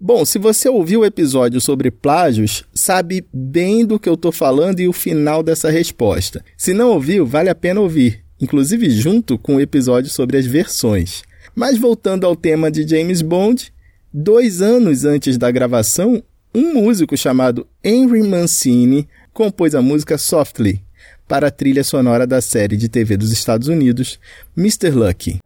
Bom, 0.00 0.24
se 0.24 0.36
você 0.36 0.68
ouviu 0.68 1.00
o 1.00 1.04
episódio 1.04 1.60
sobre 1.60 1.92
plágios, 1.92 2.64
sabe 2.74 3.24
bem 3.32 3.86
do 3.86 4.00
que 4.00 4.08
eu 4.08 4.14
estou 4.14 4.32
falando 4.32 4.80
e 4.80 4.88
o 4.88 4.92
final 4.92 5.44
dessa 5.44 5.70
resposta. 5.70 6.44
Se 6.56 6.74
não 6.74 6.90
ouviu, 6.90 7.24
vale 7.24 7.48
a 7.48 7.54
pena 7.54 7.80
ouvir, 7.80 8.23
inclusive 8.44 8.90
junto 8.90 9.36
com 9.38 9.56
o 9.56 9.60
episódio 9.60 10.10
sobre 10.10 10.36
as 10.36 10.46
versões. 10.46 11.22
Mas 11.54 11.78
voltando 11.78 12.26
ao 12.26 12.36
tema 12.36 12.70
de 12.70 12.86
James 12.86 13.22
Bond, 13.22 13.72
dois 14.12 14.60
anos 14.60 15.04
antes 15.04 15.38
da 15.38 15.50
gravação, 15.50 16.22
um 16.54 16.74
músico 16.74 17.16
chamado 17.16 17.66
Henry 17.82 18.22
Mancini 18.22 19.08
compôs 19.32 19.74
a 19.74 19.82
música 19.82 20.16
Softly 20.18 20.84
para 21.26 21.48
a 21.48 21.50
trilha 21.50 21.82
sonora 21.82 22.26
da 22.26 22.40
série 22.40 22.76
de 22.76 22.88
TV 22.88 23.16
dos 23.16 23.32
Estados 23.32 23.66
Unidos, 23.66 24.20
Mr. 24.56 24.90
Lucky. 24.90 25.38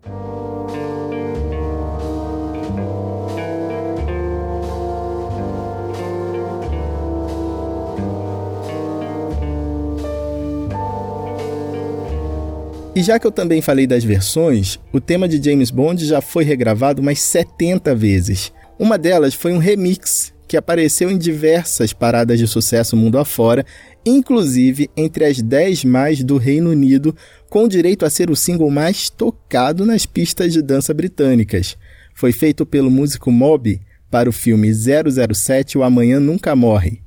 E 12.99 13.03
já 13.05 13.17
que 13.17 13.25
eu 13.25 13.31
também 13.31 13.63
falei 13.63 13.87
das 13.87 14.03
versões, 14.03 14.77
o 14.93 15.01
tema 15.01 15.29
de 15.29 15.41
James 15.41 15.71
Bond 15.71 16.05
já 16.05 16.21
foi 16.21 16.43
regravado 16.43 17.01
umas 17.01 17.21
70 17.21 17.95
vezes. 17.95 18.53
Uma 18.77 18.99
delas 18.99 19.35
foi 19.35 19.53
um 19.53 19.59
remix 19.59 20.35
que 20.49 20.57
apareceu 20.57 21.09
em 21.09 21.17
diversas 21.17 21.93
paradas 21.93 22.41
de 22.41 22.49
sucesso 22.49 22.97
mundo 22.97 23.17
afora, 23.17 23.65
inclusive 24.05 24.91
entre 24.97 25.25
as 25.25 25.41
10 25.41 25.85
mais 25.85 26.25
do 26.25 26.39
Reino 26.39 26.71
Unido, 26.71 27.15
com 27.49 27.69
direito 27.69 28.05
a 28.05 28.11
ser 28.11 28.31
o 28.31 28.37
single 28.37 28.69
mais 28.69 29.09
tocado 29.09 29.87
nas 29.87 30.05
pistas 30.05 30.53
de 30.53 30.61
dança 30.61 30.93
britânicas. 30.93 31.77
Foi 32.17 32.33
feito 32.33 32.67
pelo 32.67 32.91
músico 32.91 33.31
Mob 33.31 33.81
para 34.11 34.29
o 34.29 34.33
filme 34.33 34.73
007 34.75 35.79
O 35.79 35.85
Amanhã 35.85 36.19
Nunca 36.19 36.57
Morre. 36.57 37.01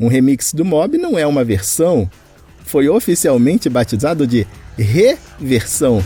Um 0.00 0.08
remix 0.08 0.54
do 0.54 0.64
Mob 0.64 0.96
não 0.96 1.18
é 1.18 1.26
uma 1.26 1.44
versão, 1.44 2.10
foi 2.64 2.88
oficialmente 2.88 3.68
batizado 3.68 4.26
de 4.26 4.46
reversão. 4.82 6.02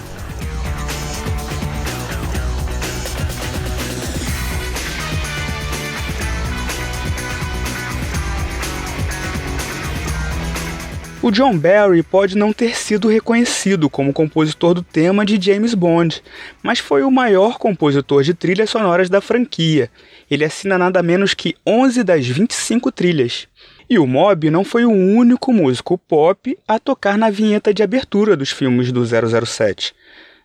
O 11.20 11.30
John 11.30 11.58
Barry 11.58 12.02
pode 12.02 12.38
não 12.38 12.54
ter 12.54 12.74
sido 12.74 13.06
reconhecido 13.06 13.90
como 13.90 14.14
compositor 14.14 14.72
do 14.72 14.82
tema 14.82 15.26
de 15.26 15.38
James 15.38 15.74
Bond, 15.74 16.22
mas 16.62 16.78
foi 16.78 17.02
o 17.02 17.10
maior 17.10 17.58
compositor 17.58 18.22
de 18.22 18.32
trilhas 18.32 18.70
sonoras 18.70 19.10
da 19.10 19.20
franquia. 19.20 19.90
Ele 20.30 20.44
assina 20.44 20.78
nada 20.78 21.02
menos 21.02 21.34
que 21.34 21.54
11 21.66 22.02
das 22.02 22.26
25 22.26 22.90
trilhas. 22.90 23.46
E 23.90 23.98
o 23.98 24.06
Mob 24.06 24.50
não 24.50 24.64
foi 24.64 24.84
o 24.84 24.90
único 24.90 25.52
músico 25.52 25.96
pop 25.96 26.58
a 26.68 26.78
tocar 26.78 27.16
na 27.16 27.30
vinheta 27.30 27.72
de 27.72 27.82
abertura 27.82 28.36
dos 28.36 28.50
filmes 28.50 28.92
do 28.92 29.02
007. 29.04 29.94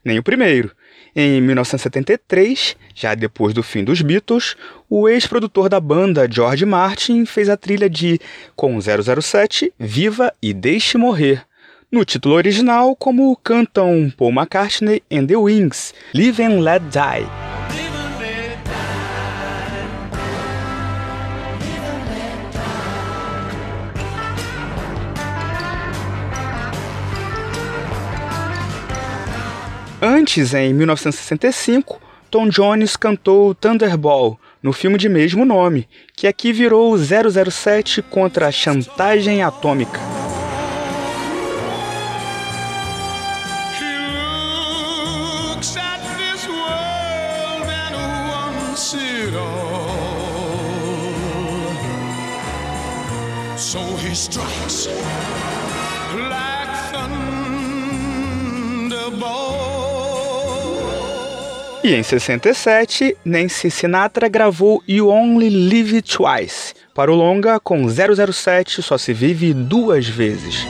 Nem 0.03 0.17
o 0.17 0.23
primeiro. 0.23 0.71
Em 1.15 1.41
1973, 1.41 2.75
já 2.95 3.13
depois 3.13 3.53
do 3.53 3.61
fim 3.61 3.83
dos 3.83 4.01
Beatles, 4.01 4.55
o 4.89 5.07
ex-produtor 5.07 5.69
da 5.69 5.79
banda, 5.79 6.27
George 6.29 6.65
Martin, 6.65 7.25
fez 7.25 7.49
a 7.49 7.57
trilha 7.57 7.89
de 7.89 8.19
Com 8.55 8.79
007, 8.79 9.73
Viva 9.77 10.33
e 10.41 10.53
Deixe 10.53 10.97
Morrer. 10.97 11.43
No 11.91 12.03
título 12.03 12.35
original, 12.35 12.95
como 12.95 13.35
cantam 13.37 14.11
Paul 14.17 14.31
McCartney 14.31 15.03
and 15.11 15.27
the 15.27 15.35
Wings, 15.35 15.93
Live 16.13 16.41
and 16.41 16.61
Let 16.61 16.81
Die. 16.89 17.52
Antes, 30.23 30.53
em 30.53 30.73
1965, 30.73 31.99
Tom 32.31 32.47
Jones 32.47 32.95
cantou 32.95 33.53
Thunderball 33.53 34.39
no 34.61 34.71
filme 34.71 34.97
de 34.97 35.09
mesmo 35.09 35.43
nome, 35.43 35.85
que 36.15 36.27
aqui 36.27 36.53
virou 36.53 36.97
007 36.97 38.01
contra 38.03 38.47
a 38.47 38.51
chantagem 38.51 39.43
atômica. 39.43 40.22
E 61.83 61.93
em 61.93 62.01
67, 62.01 63.17
Nancy 63.25 63.69
Sinatra 63.69 64.29
gravou 64.29 64.81
You 64.87 65.09
Only 65.09 65.49
Live 65.49 66.01
Twice 66.01 66.73
para 66.95 67.11
o 67.11 67.15
longa 67.15 67.59
com 67.59 67.85
007 67.85 68.81
Só 68.81 68.97
se 68.97 69.11
vive 69.11 69.53
duas 69.53 70.07
vezes. 70.07 70.65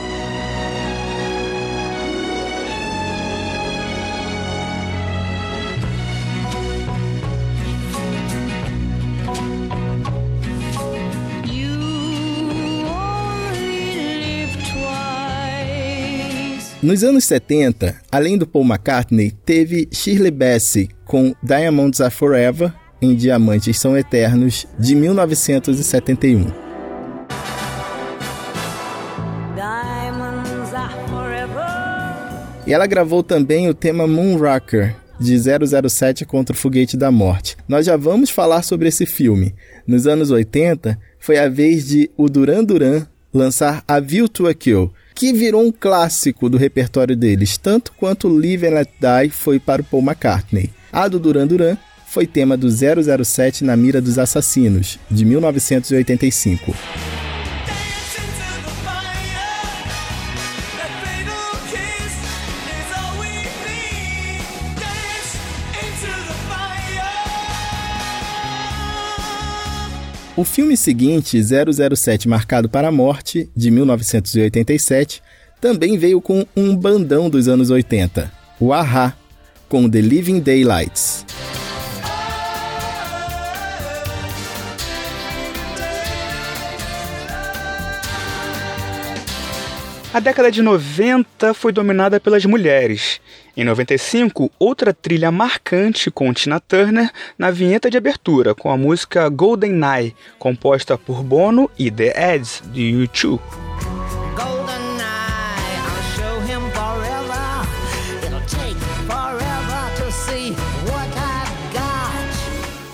Nos 16.84 17.02
anos 17.02 17.24
70, 17.24 17.96
além 18.12 18.36
do 18.36 18.46
Paul 18.46 18.66
McCartney, 18.66 19.30
teve 19.30 19.88
Shirley 19.90 20.30
Bassey 20.30 20.90
com 21.06 21.34
Diamonds 21.42 21.98
Are 22.02 22.12
Forever, 22.12 22.70
em 23.00 23.14
Diamantes 23.16 23.78
São 23.78 23.96
Eternos, 23.96 24.66
de 24.78 24.94
1971. 24.94 26.44
E 32.66 32.72
ela 32.74 32.86
gravou 32.86 33.22
também 33.22 33.66
o 33.66 33.72
tema 33.72 34.06
Moonraker, 34.06 34.94
de 35.18 35.38
007 35.88 36.26
contra 36.26 36.54
o 36.54 36.58
Foguete 36.58 36.98
da 36.98 37.10
Morte. 37.10 37.56
Nós 37.66 37.86
já 37.86 37.96
vamos 37.96 38.28
falar 38.28 38.60
sobre 38.60 38.88
esse 38.88 39.06
filme. 39.06 39.54
Nos 39.86 40.06
anos 40.06 40.30
80, 40.30 40.98
foi 41.18 41.38
a 41.38 41.48
vez 41.48 41.88
de 41.88 42.10
o 42.14 42.28
Duran 42.28 42.62
Duran 42.62 43.06
lançar 43.32 43.82
A 43.88 43.98
View 44.00 44.28
to 44.28 44.46
a 44.46 44.52
Kill, 44.52 44.92
que 45.14 45.32
virou 45.32 45.64
um 45.64 45.72
clássico 45.72 46.48
do 46.48 46.56
repertório 46.56 47.16
deles, 47.16 47.56
tanto 47.56 47.92
quanto 47.92 48.28
Live 48.28 48.66
and 48.66 48.70
Let 48.70 48.88
Die 49.00 49.30
foi 49.30 49.60
para 49.60 49.80
o 49.80 49.84
Paul 49.84 50.02
McCartney. 50.02 50.70
A 50.92 51.06
do 51.06 51.20
Duran 51.20 51.46
Duran 51.46 51.76
foi 52.06 52.26
tema 52.26 52.56
do 52.56 52.68
007 52.70 53.64
na 53.64 53.76
mira 53.76 54.00
dos 54.00 54.18
assassinos, 54.18 54.98
de 55.10 55.24
1985. 55.24 56.74
O 70.36 70.42
filme 70.42 70.76
seguinte, 70.76 71.40
007 71.40 72.28
Marcado 72.28 72.68
para 72.68 72.88
a 72.88 72.92
Morte, 72.92 73.48
de 73.54 73.70
1987, 73.70 75.22
também 75.60 75.96
veio 75.96 76.20
com 76.20 76.44
um 76.56 76.74
bandão 76.74 77.30
dos 77.30 77.46
anos 77.46 77.70
80, 77.70 78.32
o 78.58 78.72
Aha, 78.72 79.16
com 79.68 79.88
The 79.88 80.00
Living 80.00 80.40
Daylights. 80.40 81.24
A 90.12 90.18
década 90.18 90.50
de 90.50 90.62
90 90.62 91.54
foi 91.54 91.72
dominada 91.72 92.18
pelas 92.18 92.44
mulheres. 92.44 93.20
Em 93.56 93.64
95, 93.64 94.50
outra 94.58 94.92
trilha 94.92 95.30
marcante 95.30 96.10
com 96.10 96.32
Tina 96.32 96.58
Turner 96.58 97.10
na 97.38 97.50
vinheta 97.50 97.88
de 97.88 97.96
abertura, 97.96 98.54
com 98.54 98.70
a 98.70 98.76
música 98.76 99.28
Golden 99.28 99.72
Night, 99.72 100.16
composta 100.38 100.98
por 100.98 101.22
Bono 101.22 101.70
e 101.78 101.90
The 101.90 102.34
Edds, 102.34 102.62
de 102.72 102.92
U2. 102.92 103.40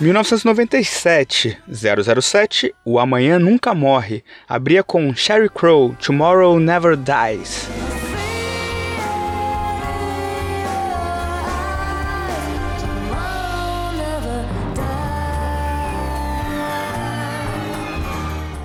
1997, 0.01 1.59
007, 1.70 2.75
O 2.87 2.99
Amanhã 2.99 3.38
Nunca 3.38 3.75
Morre, 3.75 4.25
abria 4.49 4.83
com 4.83 5.14
Sherry 5.14 5.51
Crow, 5.51 5.94
Tomorrow 6.01 6.59
Never 6.59 6.96
Dies. 6.96 7.89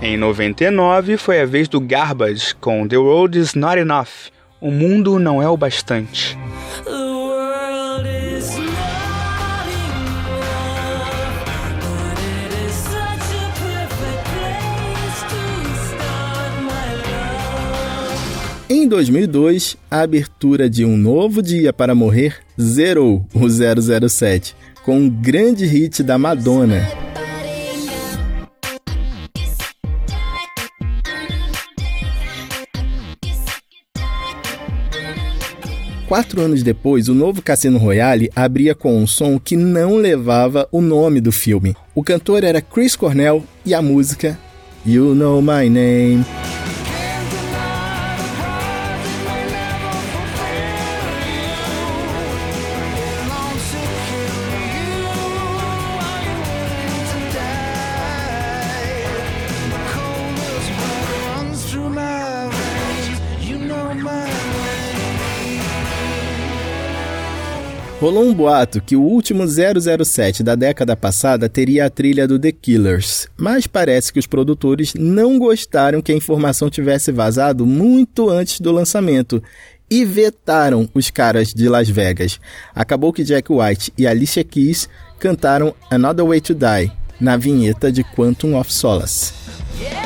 Em 0.08 0.18
99 0.18 1.18
foi 1.18 1.42
a 1.42 1.48
vez 1.48 1.68
do 1.68 1.82
Garbage 1.82 2.54
com 2.62 2.88
The 2.88 2.96
World 2.96 3.40
Is 3.40 3.56
Not 3.56 3.80
Enough. 3.80 4.30
O 4.62 4.70
mundo 4.70 5.18
não 5.18 5.42
é 5.42 5.50
o 5.50 5.58
bastante. 5.58 6.38
Em 18.70 18.88
2002, 18.88 19.76
a 19.90 20.02
abertura 20.02 20.70
de 20.70 20.86
Um 20.86 20.96
Novo 20.96 21.42
Dia 21.42 21.74
para 21.74 21.96
Morrer 21.96 22.36
zerou 22.62 23.26
o 23.34 23.50
007 23.50 24.56
com 24.84 25.00
um 25.00 25.10
grande 25.10 25.66
hit 25.66 26.04
da 26.04 26.20
Madonna. 26.20 27.15
Quatro 36.08 36.40
anos 36.40 36.62
depois, 36.62 37.10
o 37.10 37.16
novo 37.16 37.42
Cassino 37.42 37.80
Royale 37.80 38.30
abria 38.36 38.76
com 38.76 38.96
um 38.96 39.08
som 39.08 39.40
que 39.40 39.58
não 39.58 39.96
levava 39.96 40.68
o 40.72 40.80
nome 40.80 41.20
do 41.20 41.32
filme. 41.32 41.76
O 41.96 42.04
cantor 42.04 42.44
era 42.44 42.62
Chris 42.62 42.96
Cornell 42.96 43.44
e 43.66 43.74
a 43.74 43.82
música 43.82 44.38
You 44.86 45.16
Know 45.16 45.42
My 45.42 45.68
Name. 45.68 46.24
Rolou 68.06 68.24
um 68.24 68.36
boato 68.36 68.80
que 68.82 68.96
o 68.96 69.02
último 69.02 69.44
007 69.48 70.44
da 70.44 70.54
década 70.54 70.96
passada 70.96 71.50
teria 71.50 71.88
a 71.88 71.90
trilha 71.90 72.28
do 72.28 72.38
The 72.38 72.52
Killers, 72.52 73.28
mas 73.36 73.66
parece 73.66 74.14
que 74.14 74.20
os 74.20 74.28
produtores 74.28 74.94
não 74.94 75.40
gostaram 75.40 76.04
que 76.04 76.12
a 76.12 76.16
informação 76.16 76.70
tivesse 76.70 77.12
vazado 77.12 77.66
muito 77.66 78.30
antes 78.30 78.60
do 78.60 78.72
lançamento 78.72 79.42
e 79.90 80.06
vetaram 80.06 80.88
os 80.94 81.10
caras 81.10 81.52
de 81.52 81.68
Las 81.68 81.90
Vegas. 81.90 82.40
Acabou 82.76 83.12
que 83.12 83.24
Jack 83.24 83.52
White 83.52 83.92
e 83.98 84.06
Alicia 84.06 84.44
Keys 84.44 84.88
cantaram 85.18 85.74
Another 85.90 86.28
Way 86.28 86.42
to 86.42 86.54
Die 86.54 86.92
na 87.20 87.38
vinheta 87.38 87.92
de 87.92 88.04
Quantum 88.04 88.56
of 88.56 88.72
Solace. 88.72 89.34
Yeah! 89.82 90.05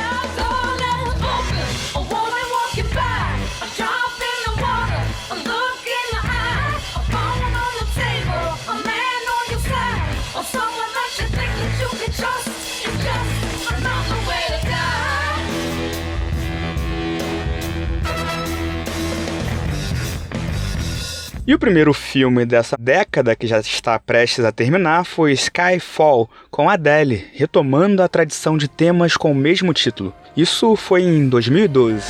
E 21.49 21.53
o 21.55 21.57
primeiro 21.57 21.95
filme 21.95 22.45
dessa 22.45 22.77
década, 22.79 23.35
que 23.35 23.47
já 23.47 23.59
está 23.59 23.97
prestes 23.97 24.45
a 24.45 24.51
terminar, 24.51 25.03
foi 25.03 25.31
Skyfall, 25.31 26.29
com 26.51 26.69
Adele, 26.69 27.25
retomando 27.33 28.03
a 28.03 28.07
tradição 28.07 28.55
de 28.55 28.67
temas 28.67 29.17
com 29.17 29.31
o 29.31 29.35
mesmo 29.35 29.73
título. 29.73 30.13
Isso 30.37 30.75
foi 30.75 31.01
em 31.01 31.27
2012. 31.27 32.05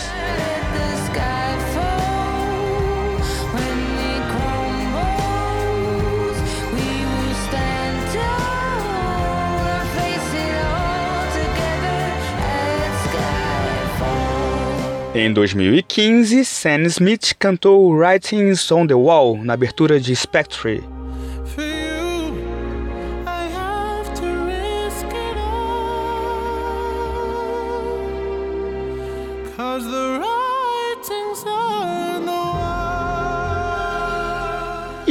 Em 15.15 15.33
2015, 15.33 16.45
Sam 16.45 16.85
Smith 16.87 17.33
cantou 17.39 17.91
Writings 17.91 18.71
on 18.71 18.85
the 18.85 18.93
Wall 18.93 19.37
na 19.43 19.53
abertura 19.53 19.99
de 19.99 20.15
Spectre. 20.15 20.83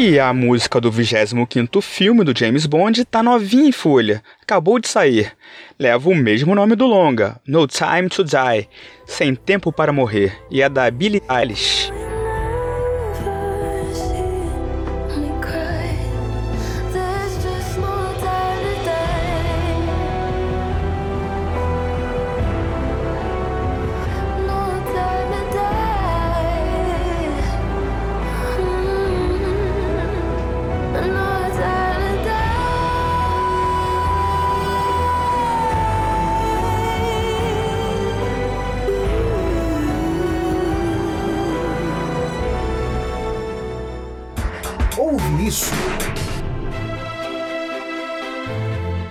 E 0.01 0.17
a 0.21 0.33
música 0.33 0.81
do 0.81 0.93
25º 0.93 1.83
filme 1.83 2.23
do 2.23 2.33
James 2.33 2.67
Bond 2.67 3.05
tá 3.05 3.21
novinha 3.21 3.69
em 3.69 3.73
folha, 3.73 4.23
acabou 4.41 4.79
de 4.79 4.87
sair. 4.87 5.33
Leva 5.77 6.09
o 6.09 6.15
mesmo 6.15 6.55
nome 6.55 6.77
do 6.77 6.87
longa, 6.87 7.41
No 7.45 7.67
Time 7.67 8.09
to 8.09 8.23
Die, 8.23 8.69
Sem 9.05 9.35
Tempo 9.35 9.73
para 9.73 9.93
Morrer, 9.93 10.39
e 10.53 10.63
é 10.63 10.69
da 10.69 10.89
Billie 10.89 11.21
Eilish. 11.29 11.91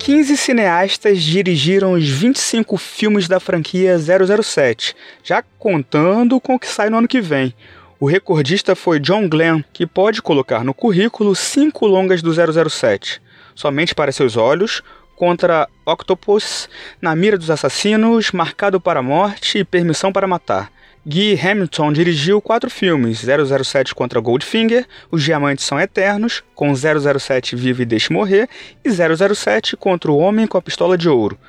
15 0.08 0.38
cineastas 0.38 1.22
dirigiram 1.22 1.92
os 1.92 2.08
25 2.08 2.78
filmes 2.78 3.28
da 3.28 3.42
franquia 3.42 3.98
007, 4.00 4.96
já 5.22 5.44
contando 5.60 6.40
com 6.40 6.56
o 6.56 6.60
que 6.60 6.66
sai 6.66 6.90
no 6.90 7.00
ano 7.00 7.10
que 7.10 7.20
vem. 7.20 7.54
O 8.00 8.08
recordista 8.08 8.74
foi 8.74 9.02
John 9.02 9.28
Glenn, 9.28 9.62
que 9.74 9.86
pode 9.86 10.22
colocar 10.22 10.64
no 10.64 10.74
currículo 10.74 11.36
cinco 11.36 11.86
longas 11.86 12.22
do 12.22 12.32
007. 12.32 13.22
Somente 13.54 13.94
para 13.94 14.14
seus 14.14 14.38
olhos, 14.38 14.82
contra 15.18 15.68
Octopus, 15.86 16.70
Na 17.02 17.14
Mira 17.14 17.38
dos 17.38 17.52
Assassinos, 17.52 18.32
Marcado 18.32 18.80
para 18.80 19.02
a 19.02 19.04
Morte 19.04 19.58
e 19.58 19.66
Permissão 19.66 20.14
para 20.14 20.26
Matar. 20.26 20.72
Guy 21.10 21.40
Hamilton 21.40 21.94
dirigiu 21.94 22.42
quatro 22.42 22.70
filmes: 22.70 23.22
007 23.22 23.96
contra 23.96 24.20
Goldfinger, 24.20 24.86
Os 25.10 25.24
Diamantes 25.24 25.64
São 25.64 25.80
Eternos, 25.80 26.44
com 26.54 26.76
007 26.76 27.56
Vive 27.56 27.84
e 27.84 27.86
Deixe 27.86 28.12
Morrer, 28.12 28.50
e 28.84 28.90
007 28.92 29.78
contra 29.78 30.12
o 30.12 30.18
Homem 30.18 30.46
com 30.46 30.58
a 30.58 30.62
Pistola 30.62 30.98
de 30.98 31.08
Ouro. 31.08 31.40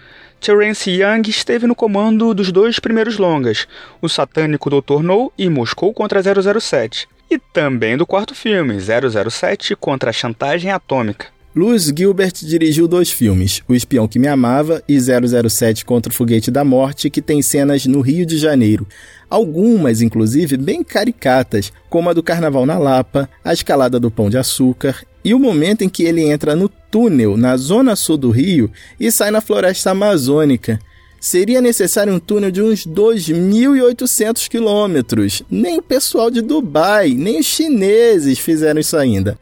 Terence 0.41 0.89
Young 0.89 1.29
esteve 1.29 1.67
no 1.67 1.75
comando 1.75 2.33
dos 2.33 2.53
dois 2.53 2.79
primeiros 2.79 3.19
longas, 3.19 3.67
O 4.01 4.09
Satânico 4.09 4.71
Dr. 4.71 5.03
No 5.03 5.33
e 5.37 5.49
Moscou 5.49 5.93
contra 5.93 6.23
007, 6.23 7.09
e 7.29 7.37
também 7.37 7.97
do 7.97 8.07
quarto 8.07 8.37
filme, 8.37 8.77
007 8.79 9.75
contra 9.75 10.11
a 10.11 10.13
Chantagem 10.13 10.71
Atômica. 10.71 11.37
Louis 11.57 11.91
Gilbert 11.97 12.35
dirigiu 12.43 12.87
dois 12.87 13.11
filmes, 13.11 13.63
O 13.67 13.75
Espião 13.75 14.07
que 14.07 14.19
Me 14.19 14.29
Amava 14.29 14.83
e 14.87 14.99
007 15.01 15.83
contra 15.85 16.13
o 16.13 16.15
Foguete 16.15 16.51
da 16.51 16.63
Morte, 16.63 17.09
que 17.09 17.23
tem 17.23 17.41
cenas 17.41 17.87
no 17.87 18.03
Rio 18.03 18.27
de 18.27 18.37
Janeiro. 18.37 18.87
Algumas, 19.31 20.03
inclusive, 20.03 20.59
bem 20.59 20.85
caricatas, 20.85 21.73
como 21.89 22.11
a 22.11 22.13
do 22.13 22.23
Carnaval 22.23 22.67
na 22.67 22.79
Lapa, 22.79 23.29
a 23.43 23.53
escalada 23.53 23.99
do 23.99 24.11
Pão 24.11 24.29
de 24.29 24.37
Açúcar 24.37 25.03
e 25.25 25.33
o 25.33 25.39
momento 25.39 25.83
em 25.83 25.89
que 25.89 26.05
ele 26.05 26.23
entra 26.23 26.55
no 26.55 26.69
túnel 26.69 27.37
na 27.37 27.57
zona 27.57 27.97
sul 27.97 28.19
do 28.19 28.31
Rio 28.31 28.71
e 29.01 29.11
sai 29.11 29.31
na 29.31 29.41
floresta 29.41 29.91
amazônica. 29.91 30.79
Seria 31.19 31.61
necessário 31.61 32.13
um 32.13 32.21
túnel 32.21 32.51
de 32.51 32.63
uns 32.63 32.87
2.800 32.87 34.49
quilômetros. 34.49 35.43
Nem 35.51 35.79
o 35.79 35.83
pessoal 35.83 36.31
de 36.31 36.43
Dubai, 36.43 37.15
nem 37.15 37.41
os 37.41 37.47
chineses 37.47 38.39
fizeram 38.39 38.81
isso 38.81 38.97
ainda. 38.97 39.37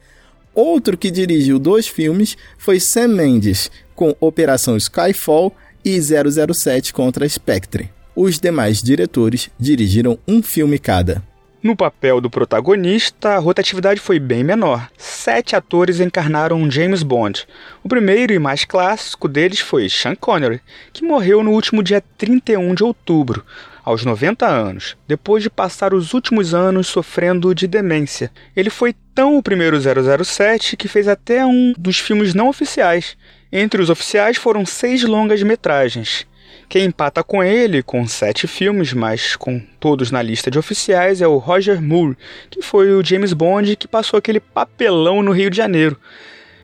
Outro 0.56 0.96
que 0.96 1.10
dirigiu 1.10 1.58
dois 1.58 1.86
filmes 1.86 2.34
foi 2.56 2.80
Sam 2.80 3.08
Mendes, 3.08 3.70
com 3.94 4.16
Operação 4.18 4.74
Skyfall 4.78 5.54
e 5.84 6.00
007 6.00 6.94
contra 6.94 7.28
Spectre. 7.28 7.90
Os 8.16 8.40
demais 8.40 8.82
diretores 8.82 9.50
dirigiram 9.60 10.18
um 10.26 10.42
filme 10.42 10.78
cada. 10.78 11.22
No 11.66 11.74
papel 11.74 12.20
do 12.20 12.30
protagonista, 12.30 13.30
a 13.30 13.38
rotatividade 13.38 13.98
foi 13.98 14.20
bem 14.20 14.44
menor. 14.44 14.88
Sete 14.96 15.56
atores 15.56 15.98
encarnaram 15.98 16.70
James 16.70 17.02
Bond. 17.02 17.44
O 17.82 17.88
primeiro 17.88 18.32
e 18.32 18.38
mais 18.38 18.64
clássico 18.64 19.26
deles 19.26 19.58
foi 19.58 19.88
Sean 19.88 20.14
Connery, 20.14 20.60
que 20.92 21.04
morreu 21.04 21.42
no 21.42 21.50
último 21.50 21.82
dia 21.82 22.00
31 22.16 22.72
de 22.72 22.84
outubro, 22.84 23.44
aos 23.84 24.04
90 24.04 24.46
anos, 24.46 24.96
depois 25.08 25.42
de 25.42 25.50
passar 25.50 25.92
os 25.92 26.14
últimos 26.14 26.54
anos 26.54 26.86
sofrendo 26.86 27.52
de 27.52 27.66
demência. 27.66 28.30
Ele 28.54 28.70
foi 28.70 28.94
tão 29.12 29.36
o 29.36 29.42
primeiro 29.42 29.76
007 30.24 30.76
que 30.76 30.86
fez 30.86 31.08
até 31.08 31.44
um 31.44 31.74
dos 31.76 31.98
filmes 31.98 32.32
não 32.32 32.48
oficiais. 32.48 33.16
Entre 33.50 33.82
os 33.82 33.90
oficiais 33.90 34.36
foram 34.36 34.64
seis 34.64 35.02
longas 35.02 35.42
metragens. 35.42 36.28
Quem 36.68 36.84
empata 36.84 37.22
com 37.22 37.42
ele, 37.42 37.82
com 37.82 38.06
sete 38.06 38.46
filmes, 38.46 38.92
mas 38.92 39.36
com 39.36 39.60
todos 39.78 40.10
na 40.10 40.20
lista 40.20 40.50
de 40.50 40.58
oficiais, 40.58 41.20
é 41.20 41.26
o 41.26 41.38
Roger 41.38 41.80
Moore, 41.80 42.16
que 42.50 42.60
foi 42.60 42.92
o 42.92 43.04
James 43.04 43.32
Bond 43.32 43.76
que 43.76 43.86
passou 43.86 44.18
aquele 44.18 44.40
papelão 44.40 45.22
no 45.22 45.32
Rio 45.32 45.50
de 45.50 45.56
Janeiro. 45.56 45.96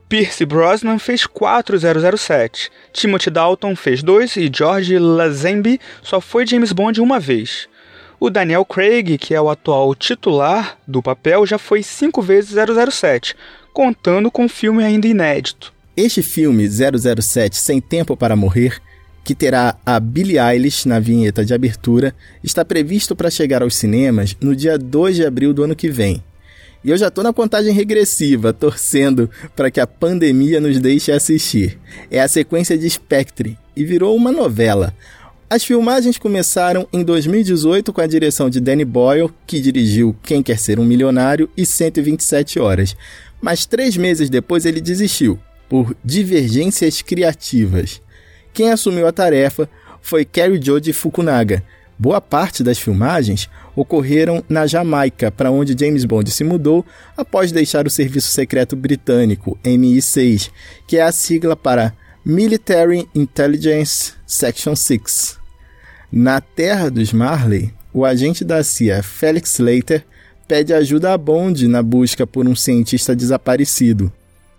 Pierce 0.08 0.44
Brosnan 0.44 0.98
fez 0.98 1.24
4 1.24 1.78
007, 2.18 2.70
Timothy 2.92 3.30
Dalton 3.30 3.74
fez 3.74 4.02
2 4.02 4.36
e 4.36 4.50
George 4.54 4.98
Lazenby 4.98 5.80
só 6.02 6.20
foi 6.20 6.46
James 6.46 6.72
Bond 6.72 7.00
uma 7.00 7.18
vez. 7.18 7.68
O 8.20 8.28
Daniel 8.28 8.64
Craig, 8.64 9.18
que 9.18 9.34
é 9.34 9.40
o 9.40 9.48
atual 9.48 9.94
titular 9.94 10.78
do 10.86 11.02
papel, 11.02 11.46
já 11.46 11.58
foi 11.58 11.82
cinco 11.82 12.20
vezes 12.20 12.54
007, 12.54 13.34
contando 13.72 14.30
com 14.30 14.44
um 14.44 14.48
filme 14.48 14.84
ainda 14.84 15.08
inédito. 15.08 15.72
Este 15.96 16.22
filme, 16.22 16.68
007 16.68 17.56
Sem 17.56 17.80
Tempo 17.80 18.16
para 18.16 18.36
Morrer, 18.36 18.80
que 19.24 19.34
terá 19.34 19.76
a 19.84 20.00
Billie 20.00 20.38
Eilish 20.38 20.86
na 20.86 20.98
vinheta 20.98 21.44
de 21.44 21.54
abertura, 21.54 22.14
está 22.42 22.64
previsto 22.64 23.14
para 23.14 23.30
chegar 23.30 23.62
aos 23.62 23.76
cinemas 23.76 24.36
no 24.40 24.54
dia 24.54 24.78
2 24.78 25.16
de 25.16 25.24
abril 25.24 25.52
do 25.52 25.62
ano 25.62 25.76
que 25.76 25.88
vem. 25.88 26.22
E 26.84 26.90
eu 26.90 26.96
já 26.96 27.08
estou 27.08 27.22
na 27.22 27.32
contagem 27.32 27.72
regressiva, 27.72 28.52
torcendo 28.52 29.30
para 29.54 29.70
que 29.70 29.80
a 29.80 29.86
pandemia 29.86 30.60
nos 30.60 30.80
deixe 30.80 31.12
assistir. 31.12 31.78
É 32.10 32.20
a 32.20 32.26
sequência 32.26 32.76
de 32.76 32.90
Spectre 32.90 33.56
e 33.76 33.84
virou 33.84 34.16
uma 34.16 34.32
novela. 34.32 34.92
As 35.48 35.64
filmagens 35.64 36.18
começaram 36.18 36.88
em 36.92 37.04
2018 37.04 37.92
com 37.92 38.00
a 38.00 38.06
direção 38.06 38.50
de 38.50 38.58
Danny 38.58 38.84
Boyle, 38.84 39.30
que 39.46 39.60
dirigiu 39.60 40.16
Quem 40.22 40.42
Quer 40.42 40.58
Ser 40.58 40.80
um 40.80 40.84
Milionário 40.84 41.48
e 41.56 41.64
127 41.64 42.58
Horas. 42.58 42.96
Mas 43.40 43.66
três 43.66 43.96
meses 43.96 44.28
depois 44.30 44.64
ele 44.64 44.80
desistiu, 44.80 45.38
por 45.68 45.94
divergências 46.04 47.02
criativas. 47.02 48.00
Quem 48.52 48.70
assumiu 48.70 49.06
a 49.06 49.12
tarefa 49.12 49.68
foi 50.00 50.24
Kerry 50.24 50.60
Joji 50.62 50.92
Fukunaga. 50.92 51.62
Boa 51.98 52.20
parte 52.20 52.62
das 52.62 52.78
filmagens 52.78 53.48
ocorreram 53.76 54.42
na 54.48 54.66
Jamaica, 54.66 55.30
para 55.30 55.50
onde 55.50 55.76
James 55.78 56.04
Bond 56.04 56.30
se 56.30 56.42
mudou 56.44 56.84
após 57.16 57.52
deixar 57.52 57.86
o 57.86 57.90
Serviço 57.90 58.28
Secreto 58.28 58.74
Britânico, 58.74 59.58
MI6, 59.64 60.50
que 60.86 60.96
é 60.96 61.02
a 61.02 61.12
sigla 61.12 61.56
para 61.56 61.94
Military 62.24 63.08
Intelligence 63.14 64.14
Section 64.26 64.74
6. 64.74 65.38
Na 66.10 66.40
terra 66.40 66.90
dos 66.90 67.12
Marley, 67.12 67.72
o 67.92 68.04
agente 68.04 68.44
da 68.44 68.62
CIA 68.62 69.02
Felix 69.02 69.58
Slater 69.58 70.04
pede 70.46 70.74
ajuda 70.74 71.12
a 71.12 71.18
Bond 71.18 71.66
na 71.68 71.82
busca 71.82 72.26
por 72.26 72.46
um 72.46 72.54
cientista 72.54 73.16
desaparecido. 73.16 74.12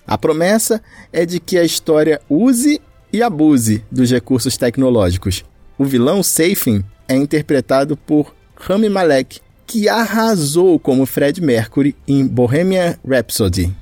A 0.08 0.18
promessa 0.18 0.82
é 1.12 1.26
de 1.26 1.40
que 1.40 1.58
a 1.58 1.64
história 1.64 2.20
use 2.30 2.82
e 3.14 3.22
abuse 3.22 3.86
dos 3.92 4.10
recursos 4.10 4.58
tecnológicos. 4.58 5.46
O 5.78 5.86
vilão 5.86 6.24
Safin 6.24 6.84
é 7.08 7.16
interpretado 7.16 7.96
por 7.96 8.34
Rami 8.56 8.90
Malek, 8.90 9.40
que 9.68 9.88
arrasou 9.88 10.80
como 10.80 11.06
Fred 11.06 11.40
Mercury 11.40 11.96
em 12.08 12.26
Bohemian 12.26 12.98
Rhapsody. 13.08 13.74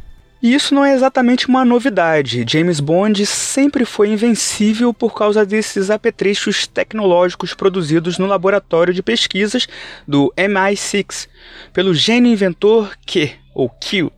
E 0.41 0.55
isso 0.55 0.73
não 0.73 0.83
é 0.83 0.93
exatamente 0.95 1.47
uma 1.47 1.63
novidade. 1.63 2.43
James 2.47 2.79
Bond 2.79 3.23
sempre 3.27 3.85
foi 3.85 4.09
invencível 4.09 4.91
por 4.91 5.13
causa 5.13 5.45
desses 5.45 5.91
apetrechos 5.91 6.65
tecnológicos 6.65 7.53
produzidos 7.53 8.17
no 8.17 8.25
laboratório 8.25 8.91
de 8.91 9.03
pesquisas 9.03 9.67
do 10.07 10.33
MI6 10.35 11.27
pelo 11.71 11.93
gênio 11.93 12.31
inventor 12.31 12.97
Q, 13.05 13.31
ou 13.53 13.69
Q, 13.69 14.11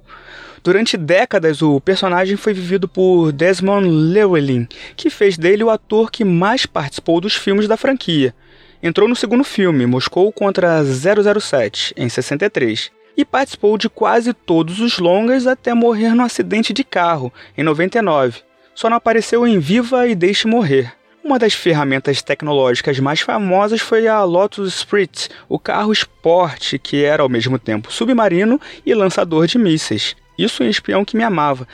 Durante 0.63 0.95
décadas, 0.95 1.61
o 1.61 1.81
personagem 1.81 2.37
foi 2.37 2.53
vivido 2.53 2.87
por 2.87 3.33
Desmond 3.33 3.85
Llewellyn, 3.85 4.65
que 4.95 5.09
fez 5.09 5.37
dele 5.37 5.61
o 5.61 5.69
ator 5.69 6.09
que 6.09 6.23
mais 6.23 6.65
participou 6.65 7.19
dos 7.19 7.35
filmes 7.35 7.67
da 7.67 7.75
franquia. 7.75 8.33
Entrou 8.81 9.09
no 9.09 9.15
segundo 9.15 9.43
filme, 9.43 9.85
Moscou 9.85 10.31
contra 10.31 10.81
007, 10.81 11.93
em 11.97 12.07
63, 12.07 12.91
e 13.17 13.25
participou 13.25 13.77
de 13.77 13.89
quase 13.89 14.31
todos 14.33 14.79
os 14.79 14.99
longas 14.99 15.47
até 15.47 15.73
morrer 15.73 16.15
no 16.15 16.23
acidente 16.23 16.71
de 16.71 16.85
carro, 16.85 17.31
em 17.57 17.63
99. 17.63 18.39
Só 18.73 18.89
não 18.89 18.95
apareceu 18.95 19.45
em 19.45 19.59
Viva 19.59 20.07
e 20.07 20.15
Deixe 20.15 20.47
Morrer. 20.47 20.93
Uma 21.21 21.37
das 21.37 21.53
ferramentas 21.53 22.21
tecnológicas 22.21 22.97
mais 22.99 23.19
famosas 23.19 23.81
foi 23.81 24.07
a 24.07 24.23
Lotus 24.23 24.75
Sprit, 24.75 25.29
o 25.49 25.59
carro 25.59 25.91
esporte 25.91 26.79
que 26.79 27.03
era 27.03 27.21
ao 27.21 27.27
mesmo 27.27 27.59
tempo 27.59 27.91
submarino 27.91 28.59
e 28.85 28.93
lançador 28.93 29.45
de 29.45 29.57
mísseis. 29.57 30.15
Isso 30.37 30.63
em 30.63 30.69
Espião 30.69 31.05
que 31.05 31.15
Me 31.15 31.23
Amava. 31.23 31.67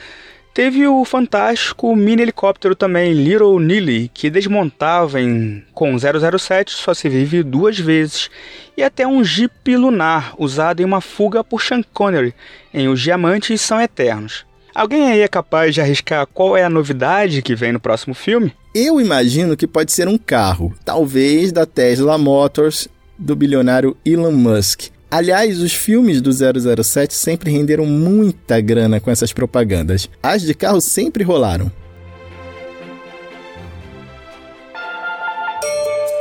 Teve 0.52 0.86
o 0.86 1.04
fantástico 1.04 1.94
mini 1.94 2.22
helicóptero 2.22 2.74
também, 2.74 3.12
Little 3.12 3.60
Neely, 3.60 4.10
que 4.12 4.28
desmontava 4.28 5.20
em 5.20 5.64
com 5.72 5.96
007 5.96 6.72
só 6.72 6.92
se 6.92 7.08
vive 7.08 7.42
duas 7.44 7.78
vezes, 7.78 8.28
e 8.76 8.82
até 8.82 9.06
um 9.06 9.22
Jeep 9.22 9.76
lunar 9.76 10.34
usado 10.36 10.82
em 10.82 10.84
uma 10.84 11.00
fuga 11.00 11.44
por 11.44 11.62
Sean 11.62 11.82
Connery 11.94 12.34
em 12.74 12.88
Os 12.88 13.00
Diamantes 13.00 13.60
São 13.60 13.80
Eternos. 13.80 14.44
Alguém 14.74 15.10
aí 15.10 15.20
é 15.20 15.28
capaz 15.28 15.74
de 15.74 15.80
arriscar 15.80 16.26
qual 16.26 16.56
é 16.56 16.64
a 16.64 16.70
novidade 16.70 17.42
que 17.42 17.54
vem 17.54 17.72
no 17.72 17.80
próximo 17.80 18.14
filme? 18.14 18.52
Eu 18.74 19.00
imagino 19.00 19.56
que 19.56 19.66
pode 19.66 19.92
ser 19.92 20.08
um 20.08 20.18
carro, 20.18 20.74
talvez 20.84 21.52
da 21.52 21.64
Tesla 21.64 22.18
Motors 22.18 22.88
do 23.16 23.36
bilionário 23.36 23.96
Elon 24.04 24.32
Musk. 24.32 24.90
Aliás, 25.10 25.60
os 25.60 25.74
filmes 25.74 26.22
do 26.22 26.30
007 26.32 27.12
sempre 27.12 27.50
renderam 27.50 27.84
muita 27.84 28.60
grana 28.60 29.00
com 29.00 29.10
essas 29.10 29.32
propagandas. 29.32 30.08
As 30.22 30.42
de 30.42 30.54
carro 30.54 30.80
sempre 30.80 31.24
rolaram. 31.24 31.70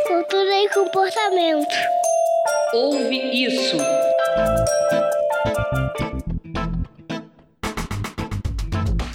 Cultura 0.08 0.63
e 0.63 0.69
comportamento. 0.73 1.75
Ouve 2.73 3.45
isso. 3.45 3.78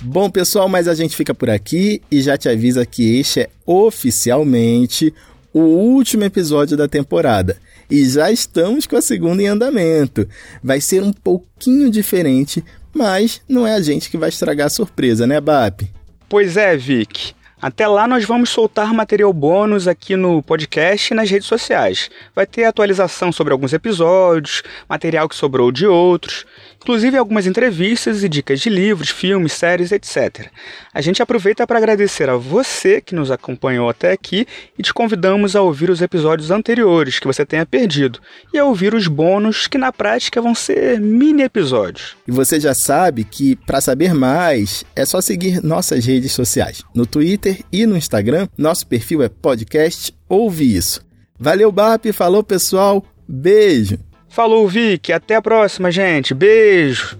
Bom, 0.04 0.30
pessoal, 0.30 0.68
mas 0.68 0.86
a 0.86 0.94
gente 0.94 1.16
fica 1.16 1.34
por 1.34 1.50
aqui 1.50 2.00
e 2.08 2.22
já 2.22 2.38
te 2.38 2.48
avisa 2.48 2.86
que 2.86 3.18
este 3.18 3.40
é 3.40 3.48
oficialmente 3.66 5.12
o 5.52 5.58
último 5.58 6.22
episódio 6.22 6.76
da 6.76 6.86
temporada 6.86 7.56
e 7.90 8.04
já 8.04 8.30
estamos 8.30 8.86
com 8.86 8.96
a 8.96 9.02
segunda 9.02 9.42
em 9.42 9.48
andamento. 9.48 10.28
Vai 10.62 10.80
ser 10.80 11.02
um 11.02 11.12
pouquinho 11.12 11.90
diferente, 11.90 12.64
mas 12.92 13.40
não 13.48 13.66
é 13.66 13.74
a 13.74 13.80
gente 13.80 14.10
que 14.10 14.16
vai 14.16 14.28
estragar 14.28 14.66
a 14.66 14.70
surpresa, 14.70 15.26
né, 15.26 15.40
BAP? 15.40 15.82
Pois 16.28 16.56
é, 16.56 16.76
Vic. 16.76 17.34
Até 17.64 17.88
lá 17.88 18.06
nós 18.06 18.26
vamos 18.26 18.50
soltar 18.50 18.92
material 18.92 19.32
bônus 19.32 19.88
aqui 19.88 20.16
no 20.16 20.42
podcast 20.42 21.10
e 21.10 21.16
nas 21.16 21.30
redes 21.30 21.48
sociais. 21.48 22.10
Vai 22.36 22.46
ter 22.46 22.64
atualização 22.64 23.32
sobre 23.32 23.54
alguns 23.54 23.72
episódios, 23.72 24.62
material 24.86 25.26
que 25.28 25.34
sobrou 25.34 25.72
de 25.72 25.86
outros, 25.86 26.44
inclusive 26.84 27.16
algumas 27.16 27.46
entrevistas 27.46 28.22
e 28.22 28.28
dicas 28.28 28.60
de 28.60 28.68
livros, 28.68 29.08
filmes, 29.08 29.52
séries, 29.52 29.90
etc. 29.90 30.48
A 30.92 31.00
gente 31.00 31.22
aproveita 31.22 31.66
para 31.66 31.78
agradecer 31.78 32.28
a 32.28 32.36
você 32.36 33.00
que 33.00 33.14
nos 33.14 33.30
acompanhou 33.30 33.88
até 33.88 34.12
aqui 34.12 34.46
e 34.78 34.82
te 34.82 34.92
convidamos 34.92 35.56
a 35.56 35.62
ouvir 35.62 35.88
os 35.88 36.02
episódios 36.02 36.50
anteriores 36.50 37.18
que 37.18 37.26
você 37.26 37.46
tenha 37.46 37.64
perdido 37.64 38.20
e 38.52 38.58
a 38.58 38.66
ouvir 38.66 38.94
os 38.94 39.08
bônus 39.08 39.66
que 39.66 39.78
na 39.78 39.90
prática 39.90 40.42
vão 40.42 40.54
ser 40.54 41.00
mini 41.00 41.42
episódios. 41.42 42.16
E 42.28 42.30
você 42.30 42.60
já 42.60 42.74
sabe 42.74 43.24
que 43.24 43.56
para 43.56 43.80
saber 43.80 44.12
mais 44.12 44.84
é 44.94 45.06
só 45.06 45.22
seguir 45.22 45.64
nossas 45.64 46.04
redes 46.04 46.32
sociais. 46.32 46.82
No 46.94 47.06
Twitter 47.06 47.60
e 47.72 47.86
no 47.86 47.96
Instagram, 47.96 48.46
nosso 48.58 48.86
perfil 48.86 49.22
é 49.22 49.30
podcast 49.30 50.14
Ouve 50.28 50.76
Isso. 50.76 51.02
Valeu, 51.40 51.72
BAP, 51.72 52.12
falou 52.12 52.44
pessoal, 52.44 53.02
beijo! 53.26 54.13
Falou, 54.34 54.66
Vic. 54.66 55.12
Até 55.12 55.36
a 55.36 55.40
próxima, 55.40 55.92
gente. 55.92 56.34
Beijo. 56.34 57.16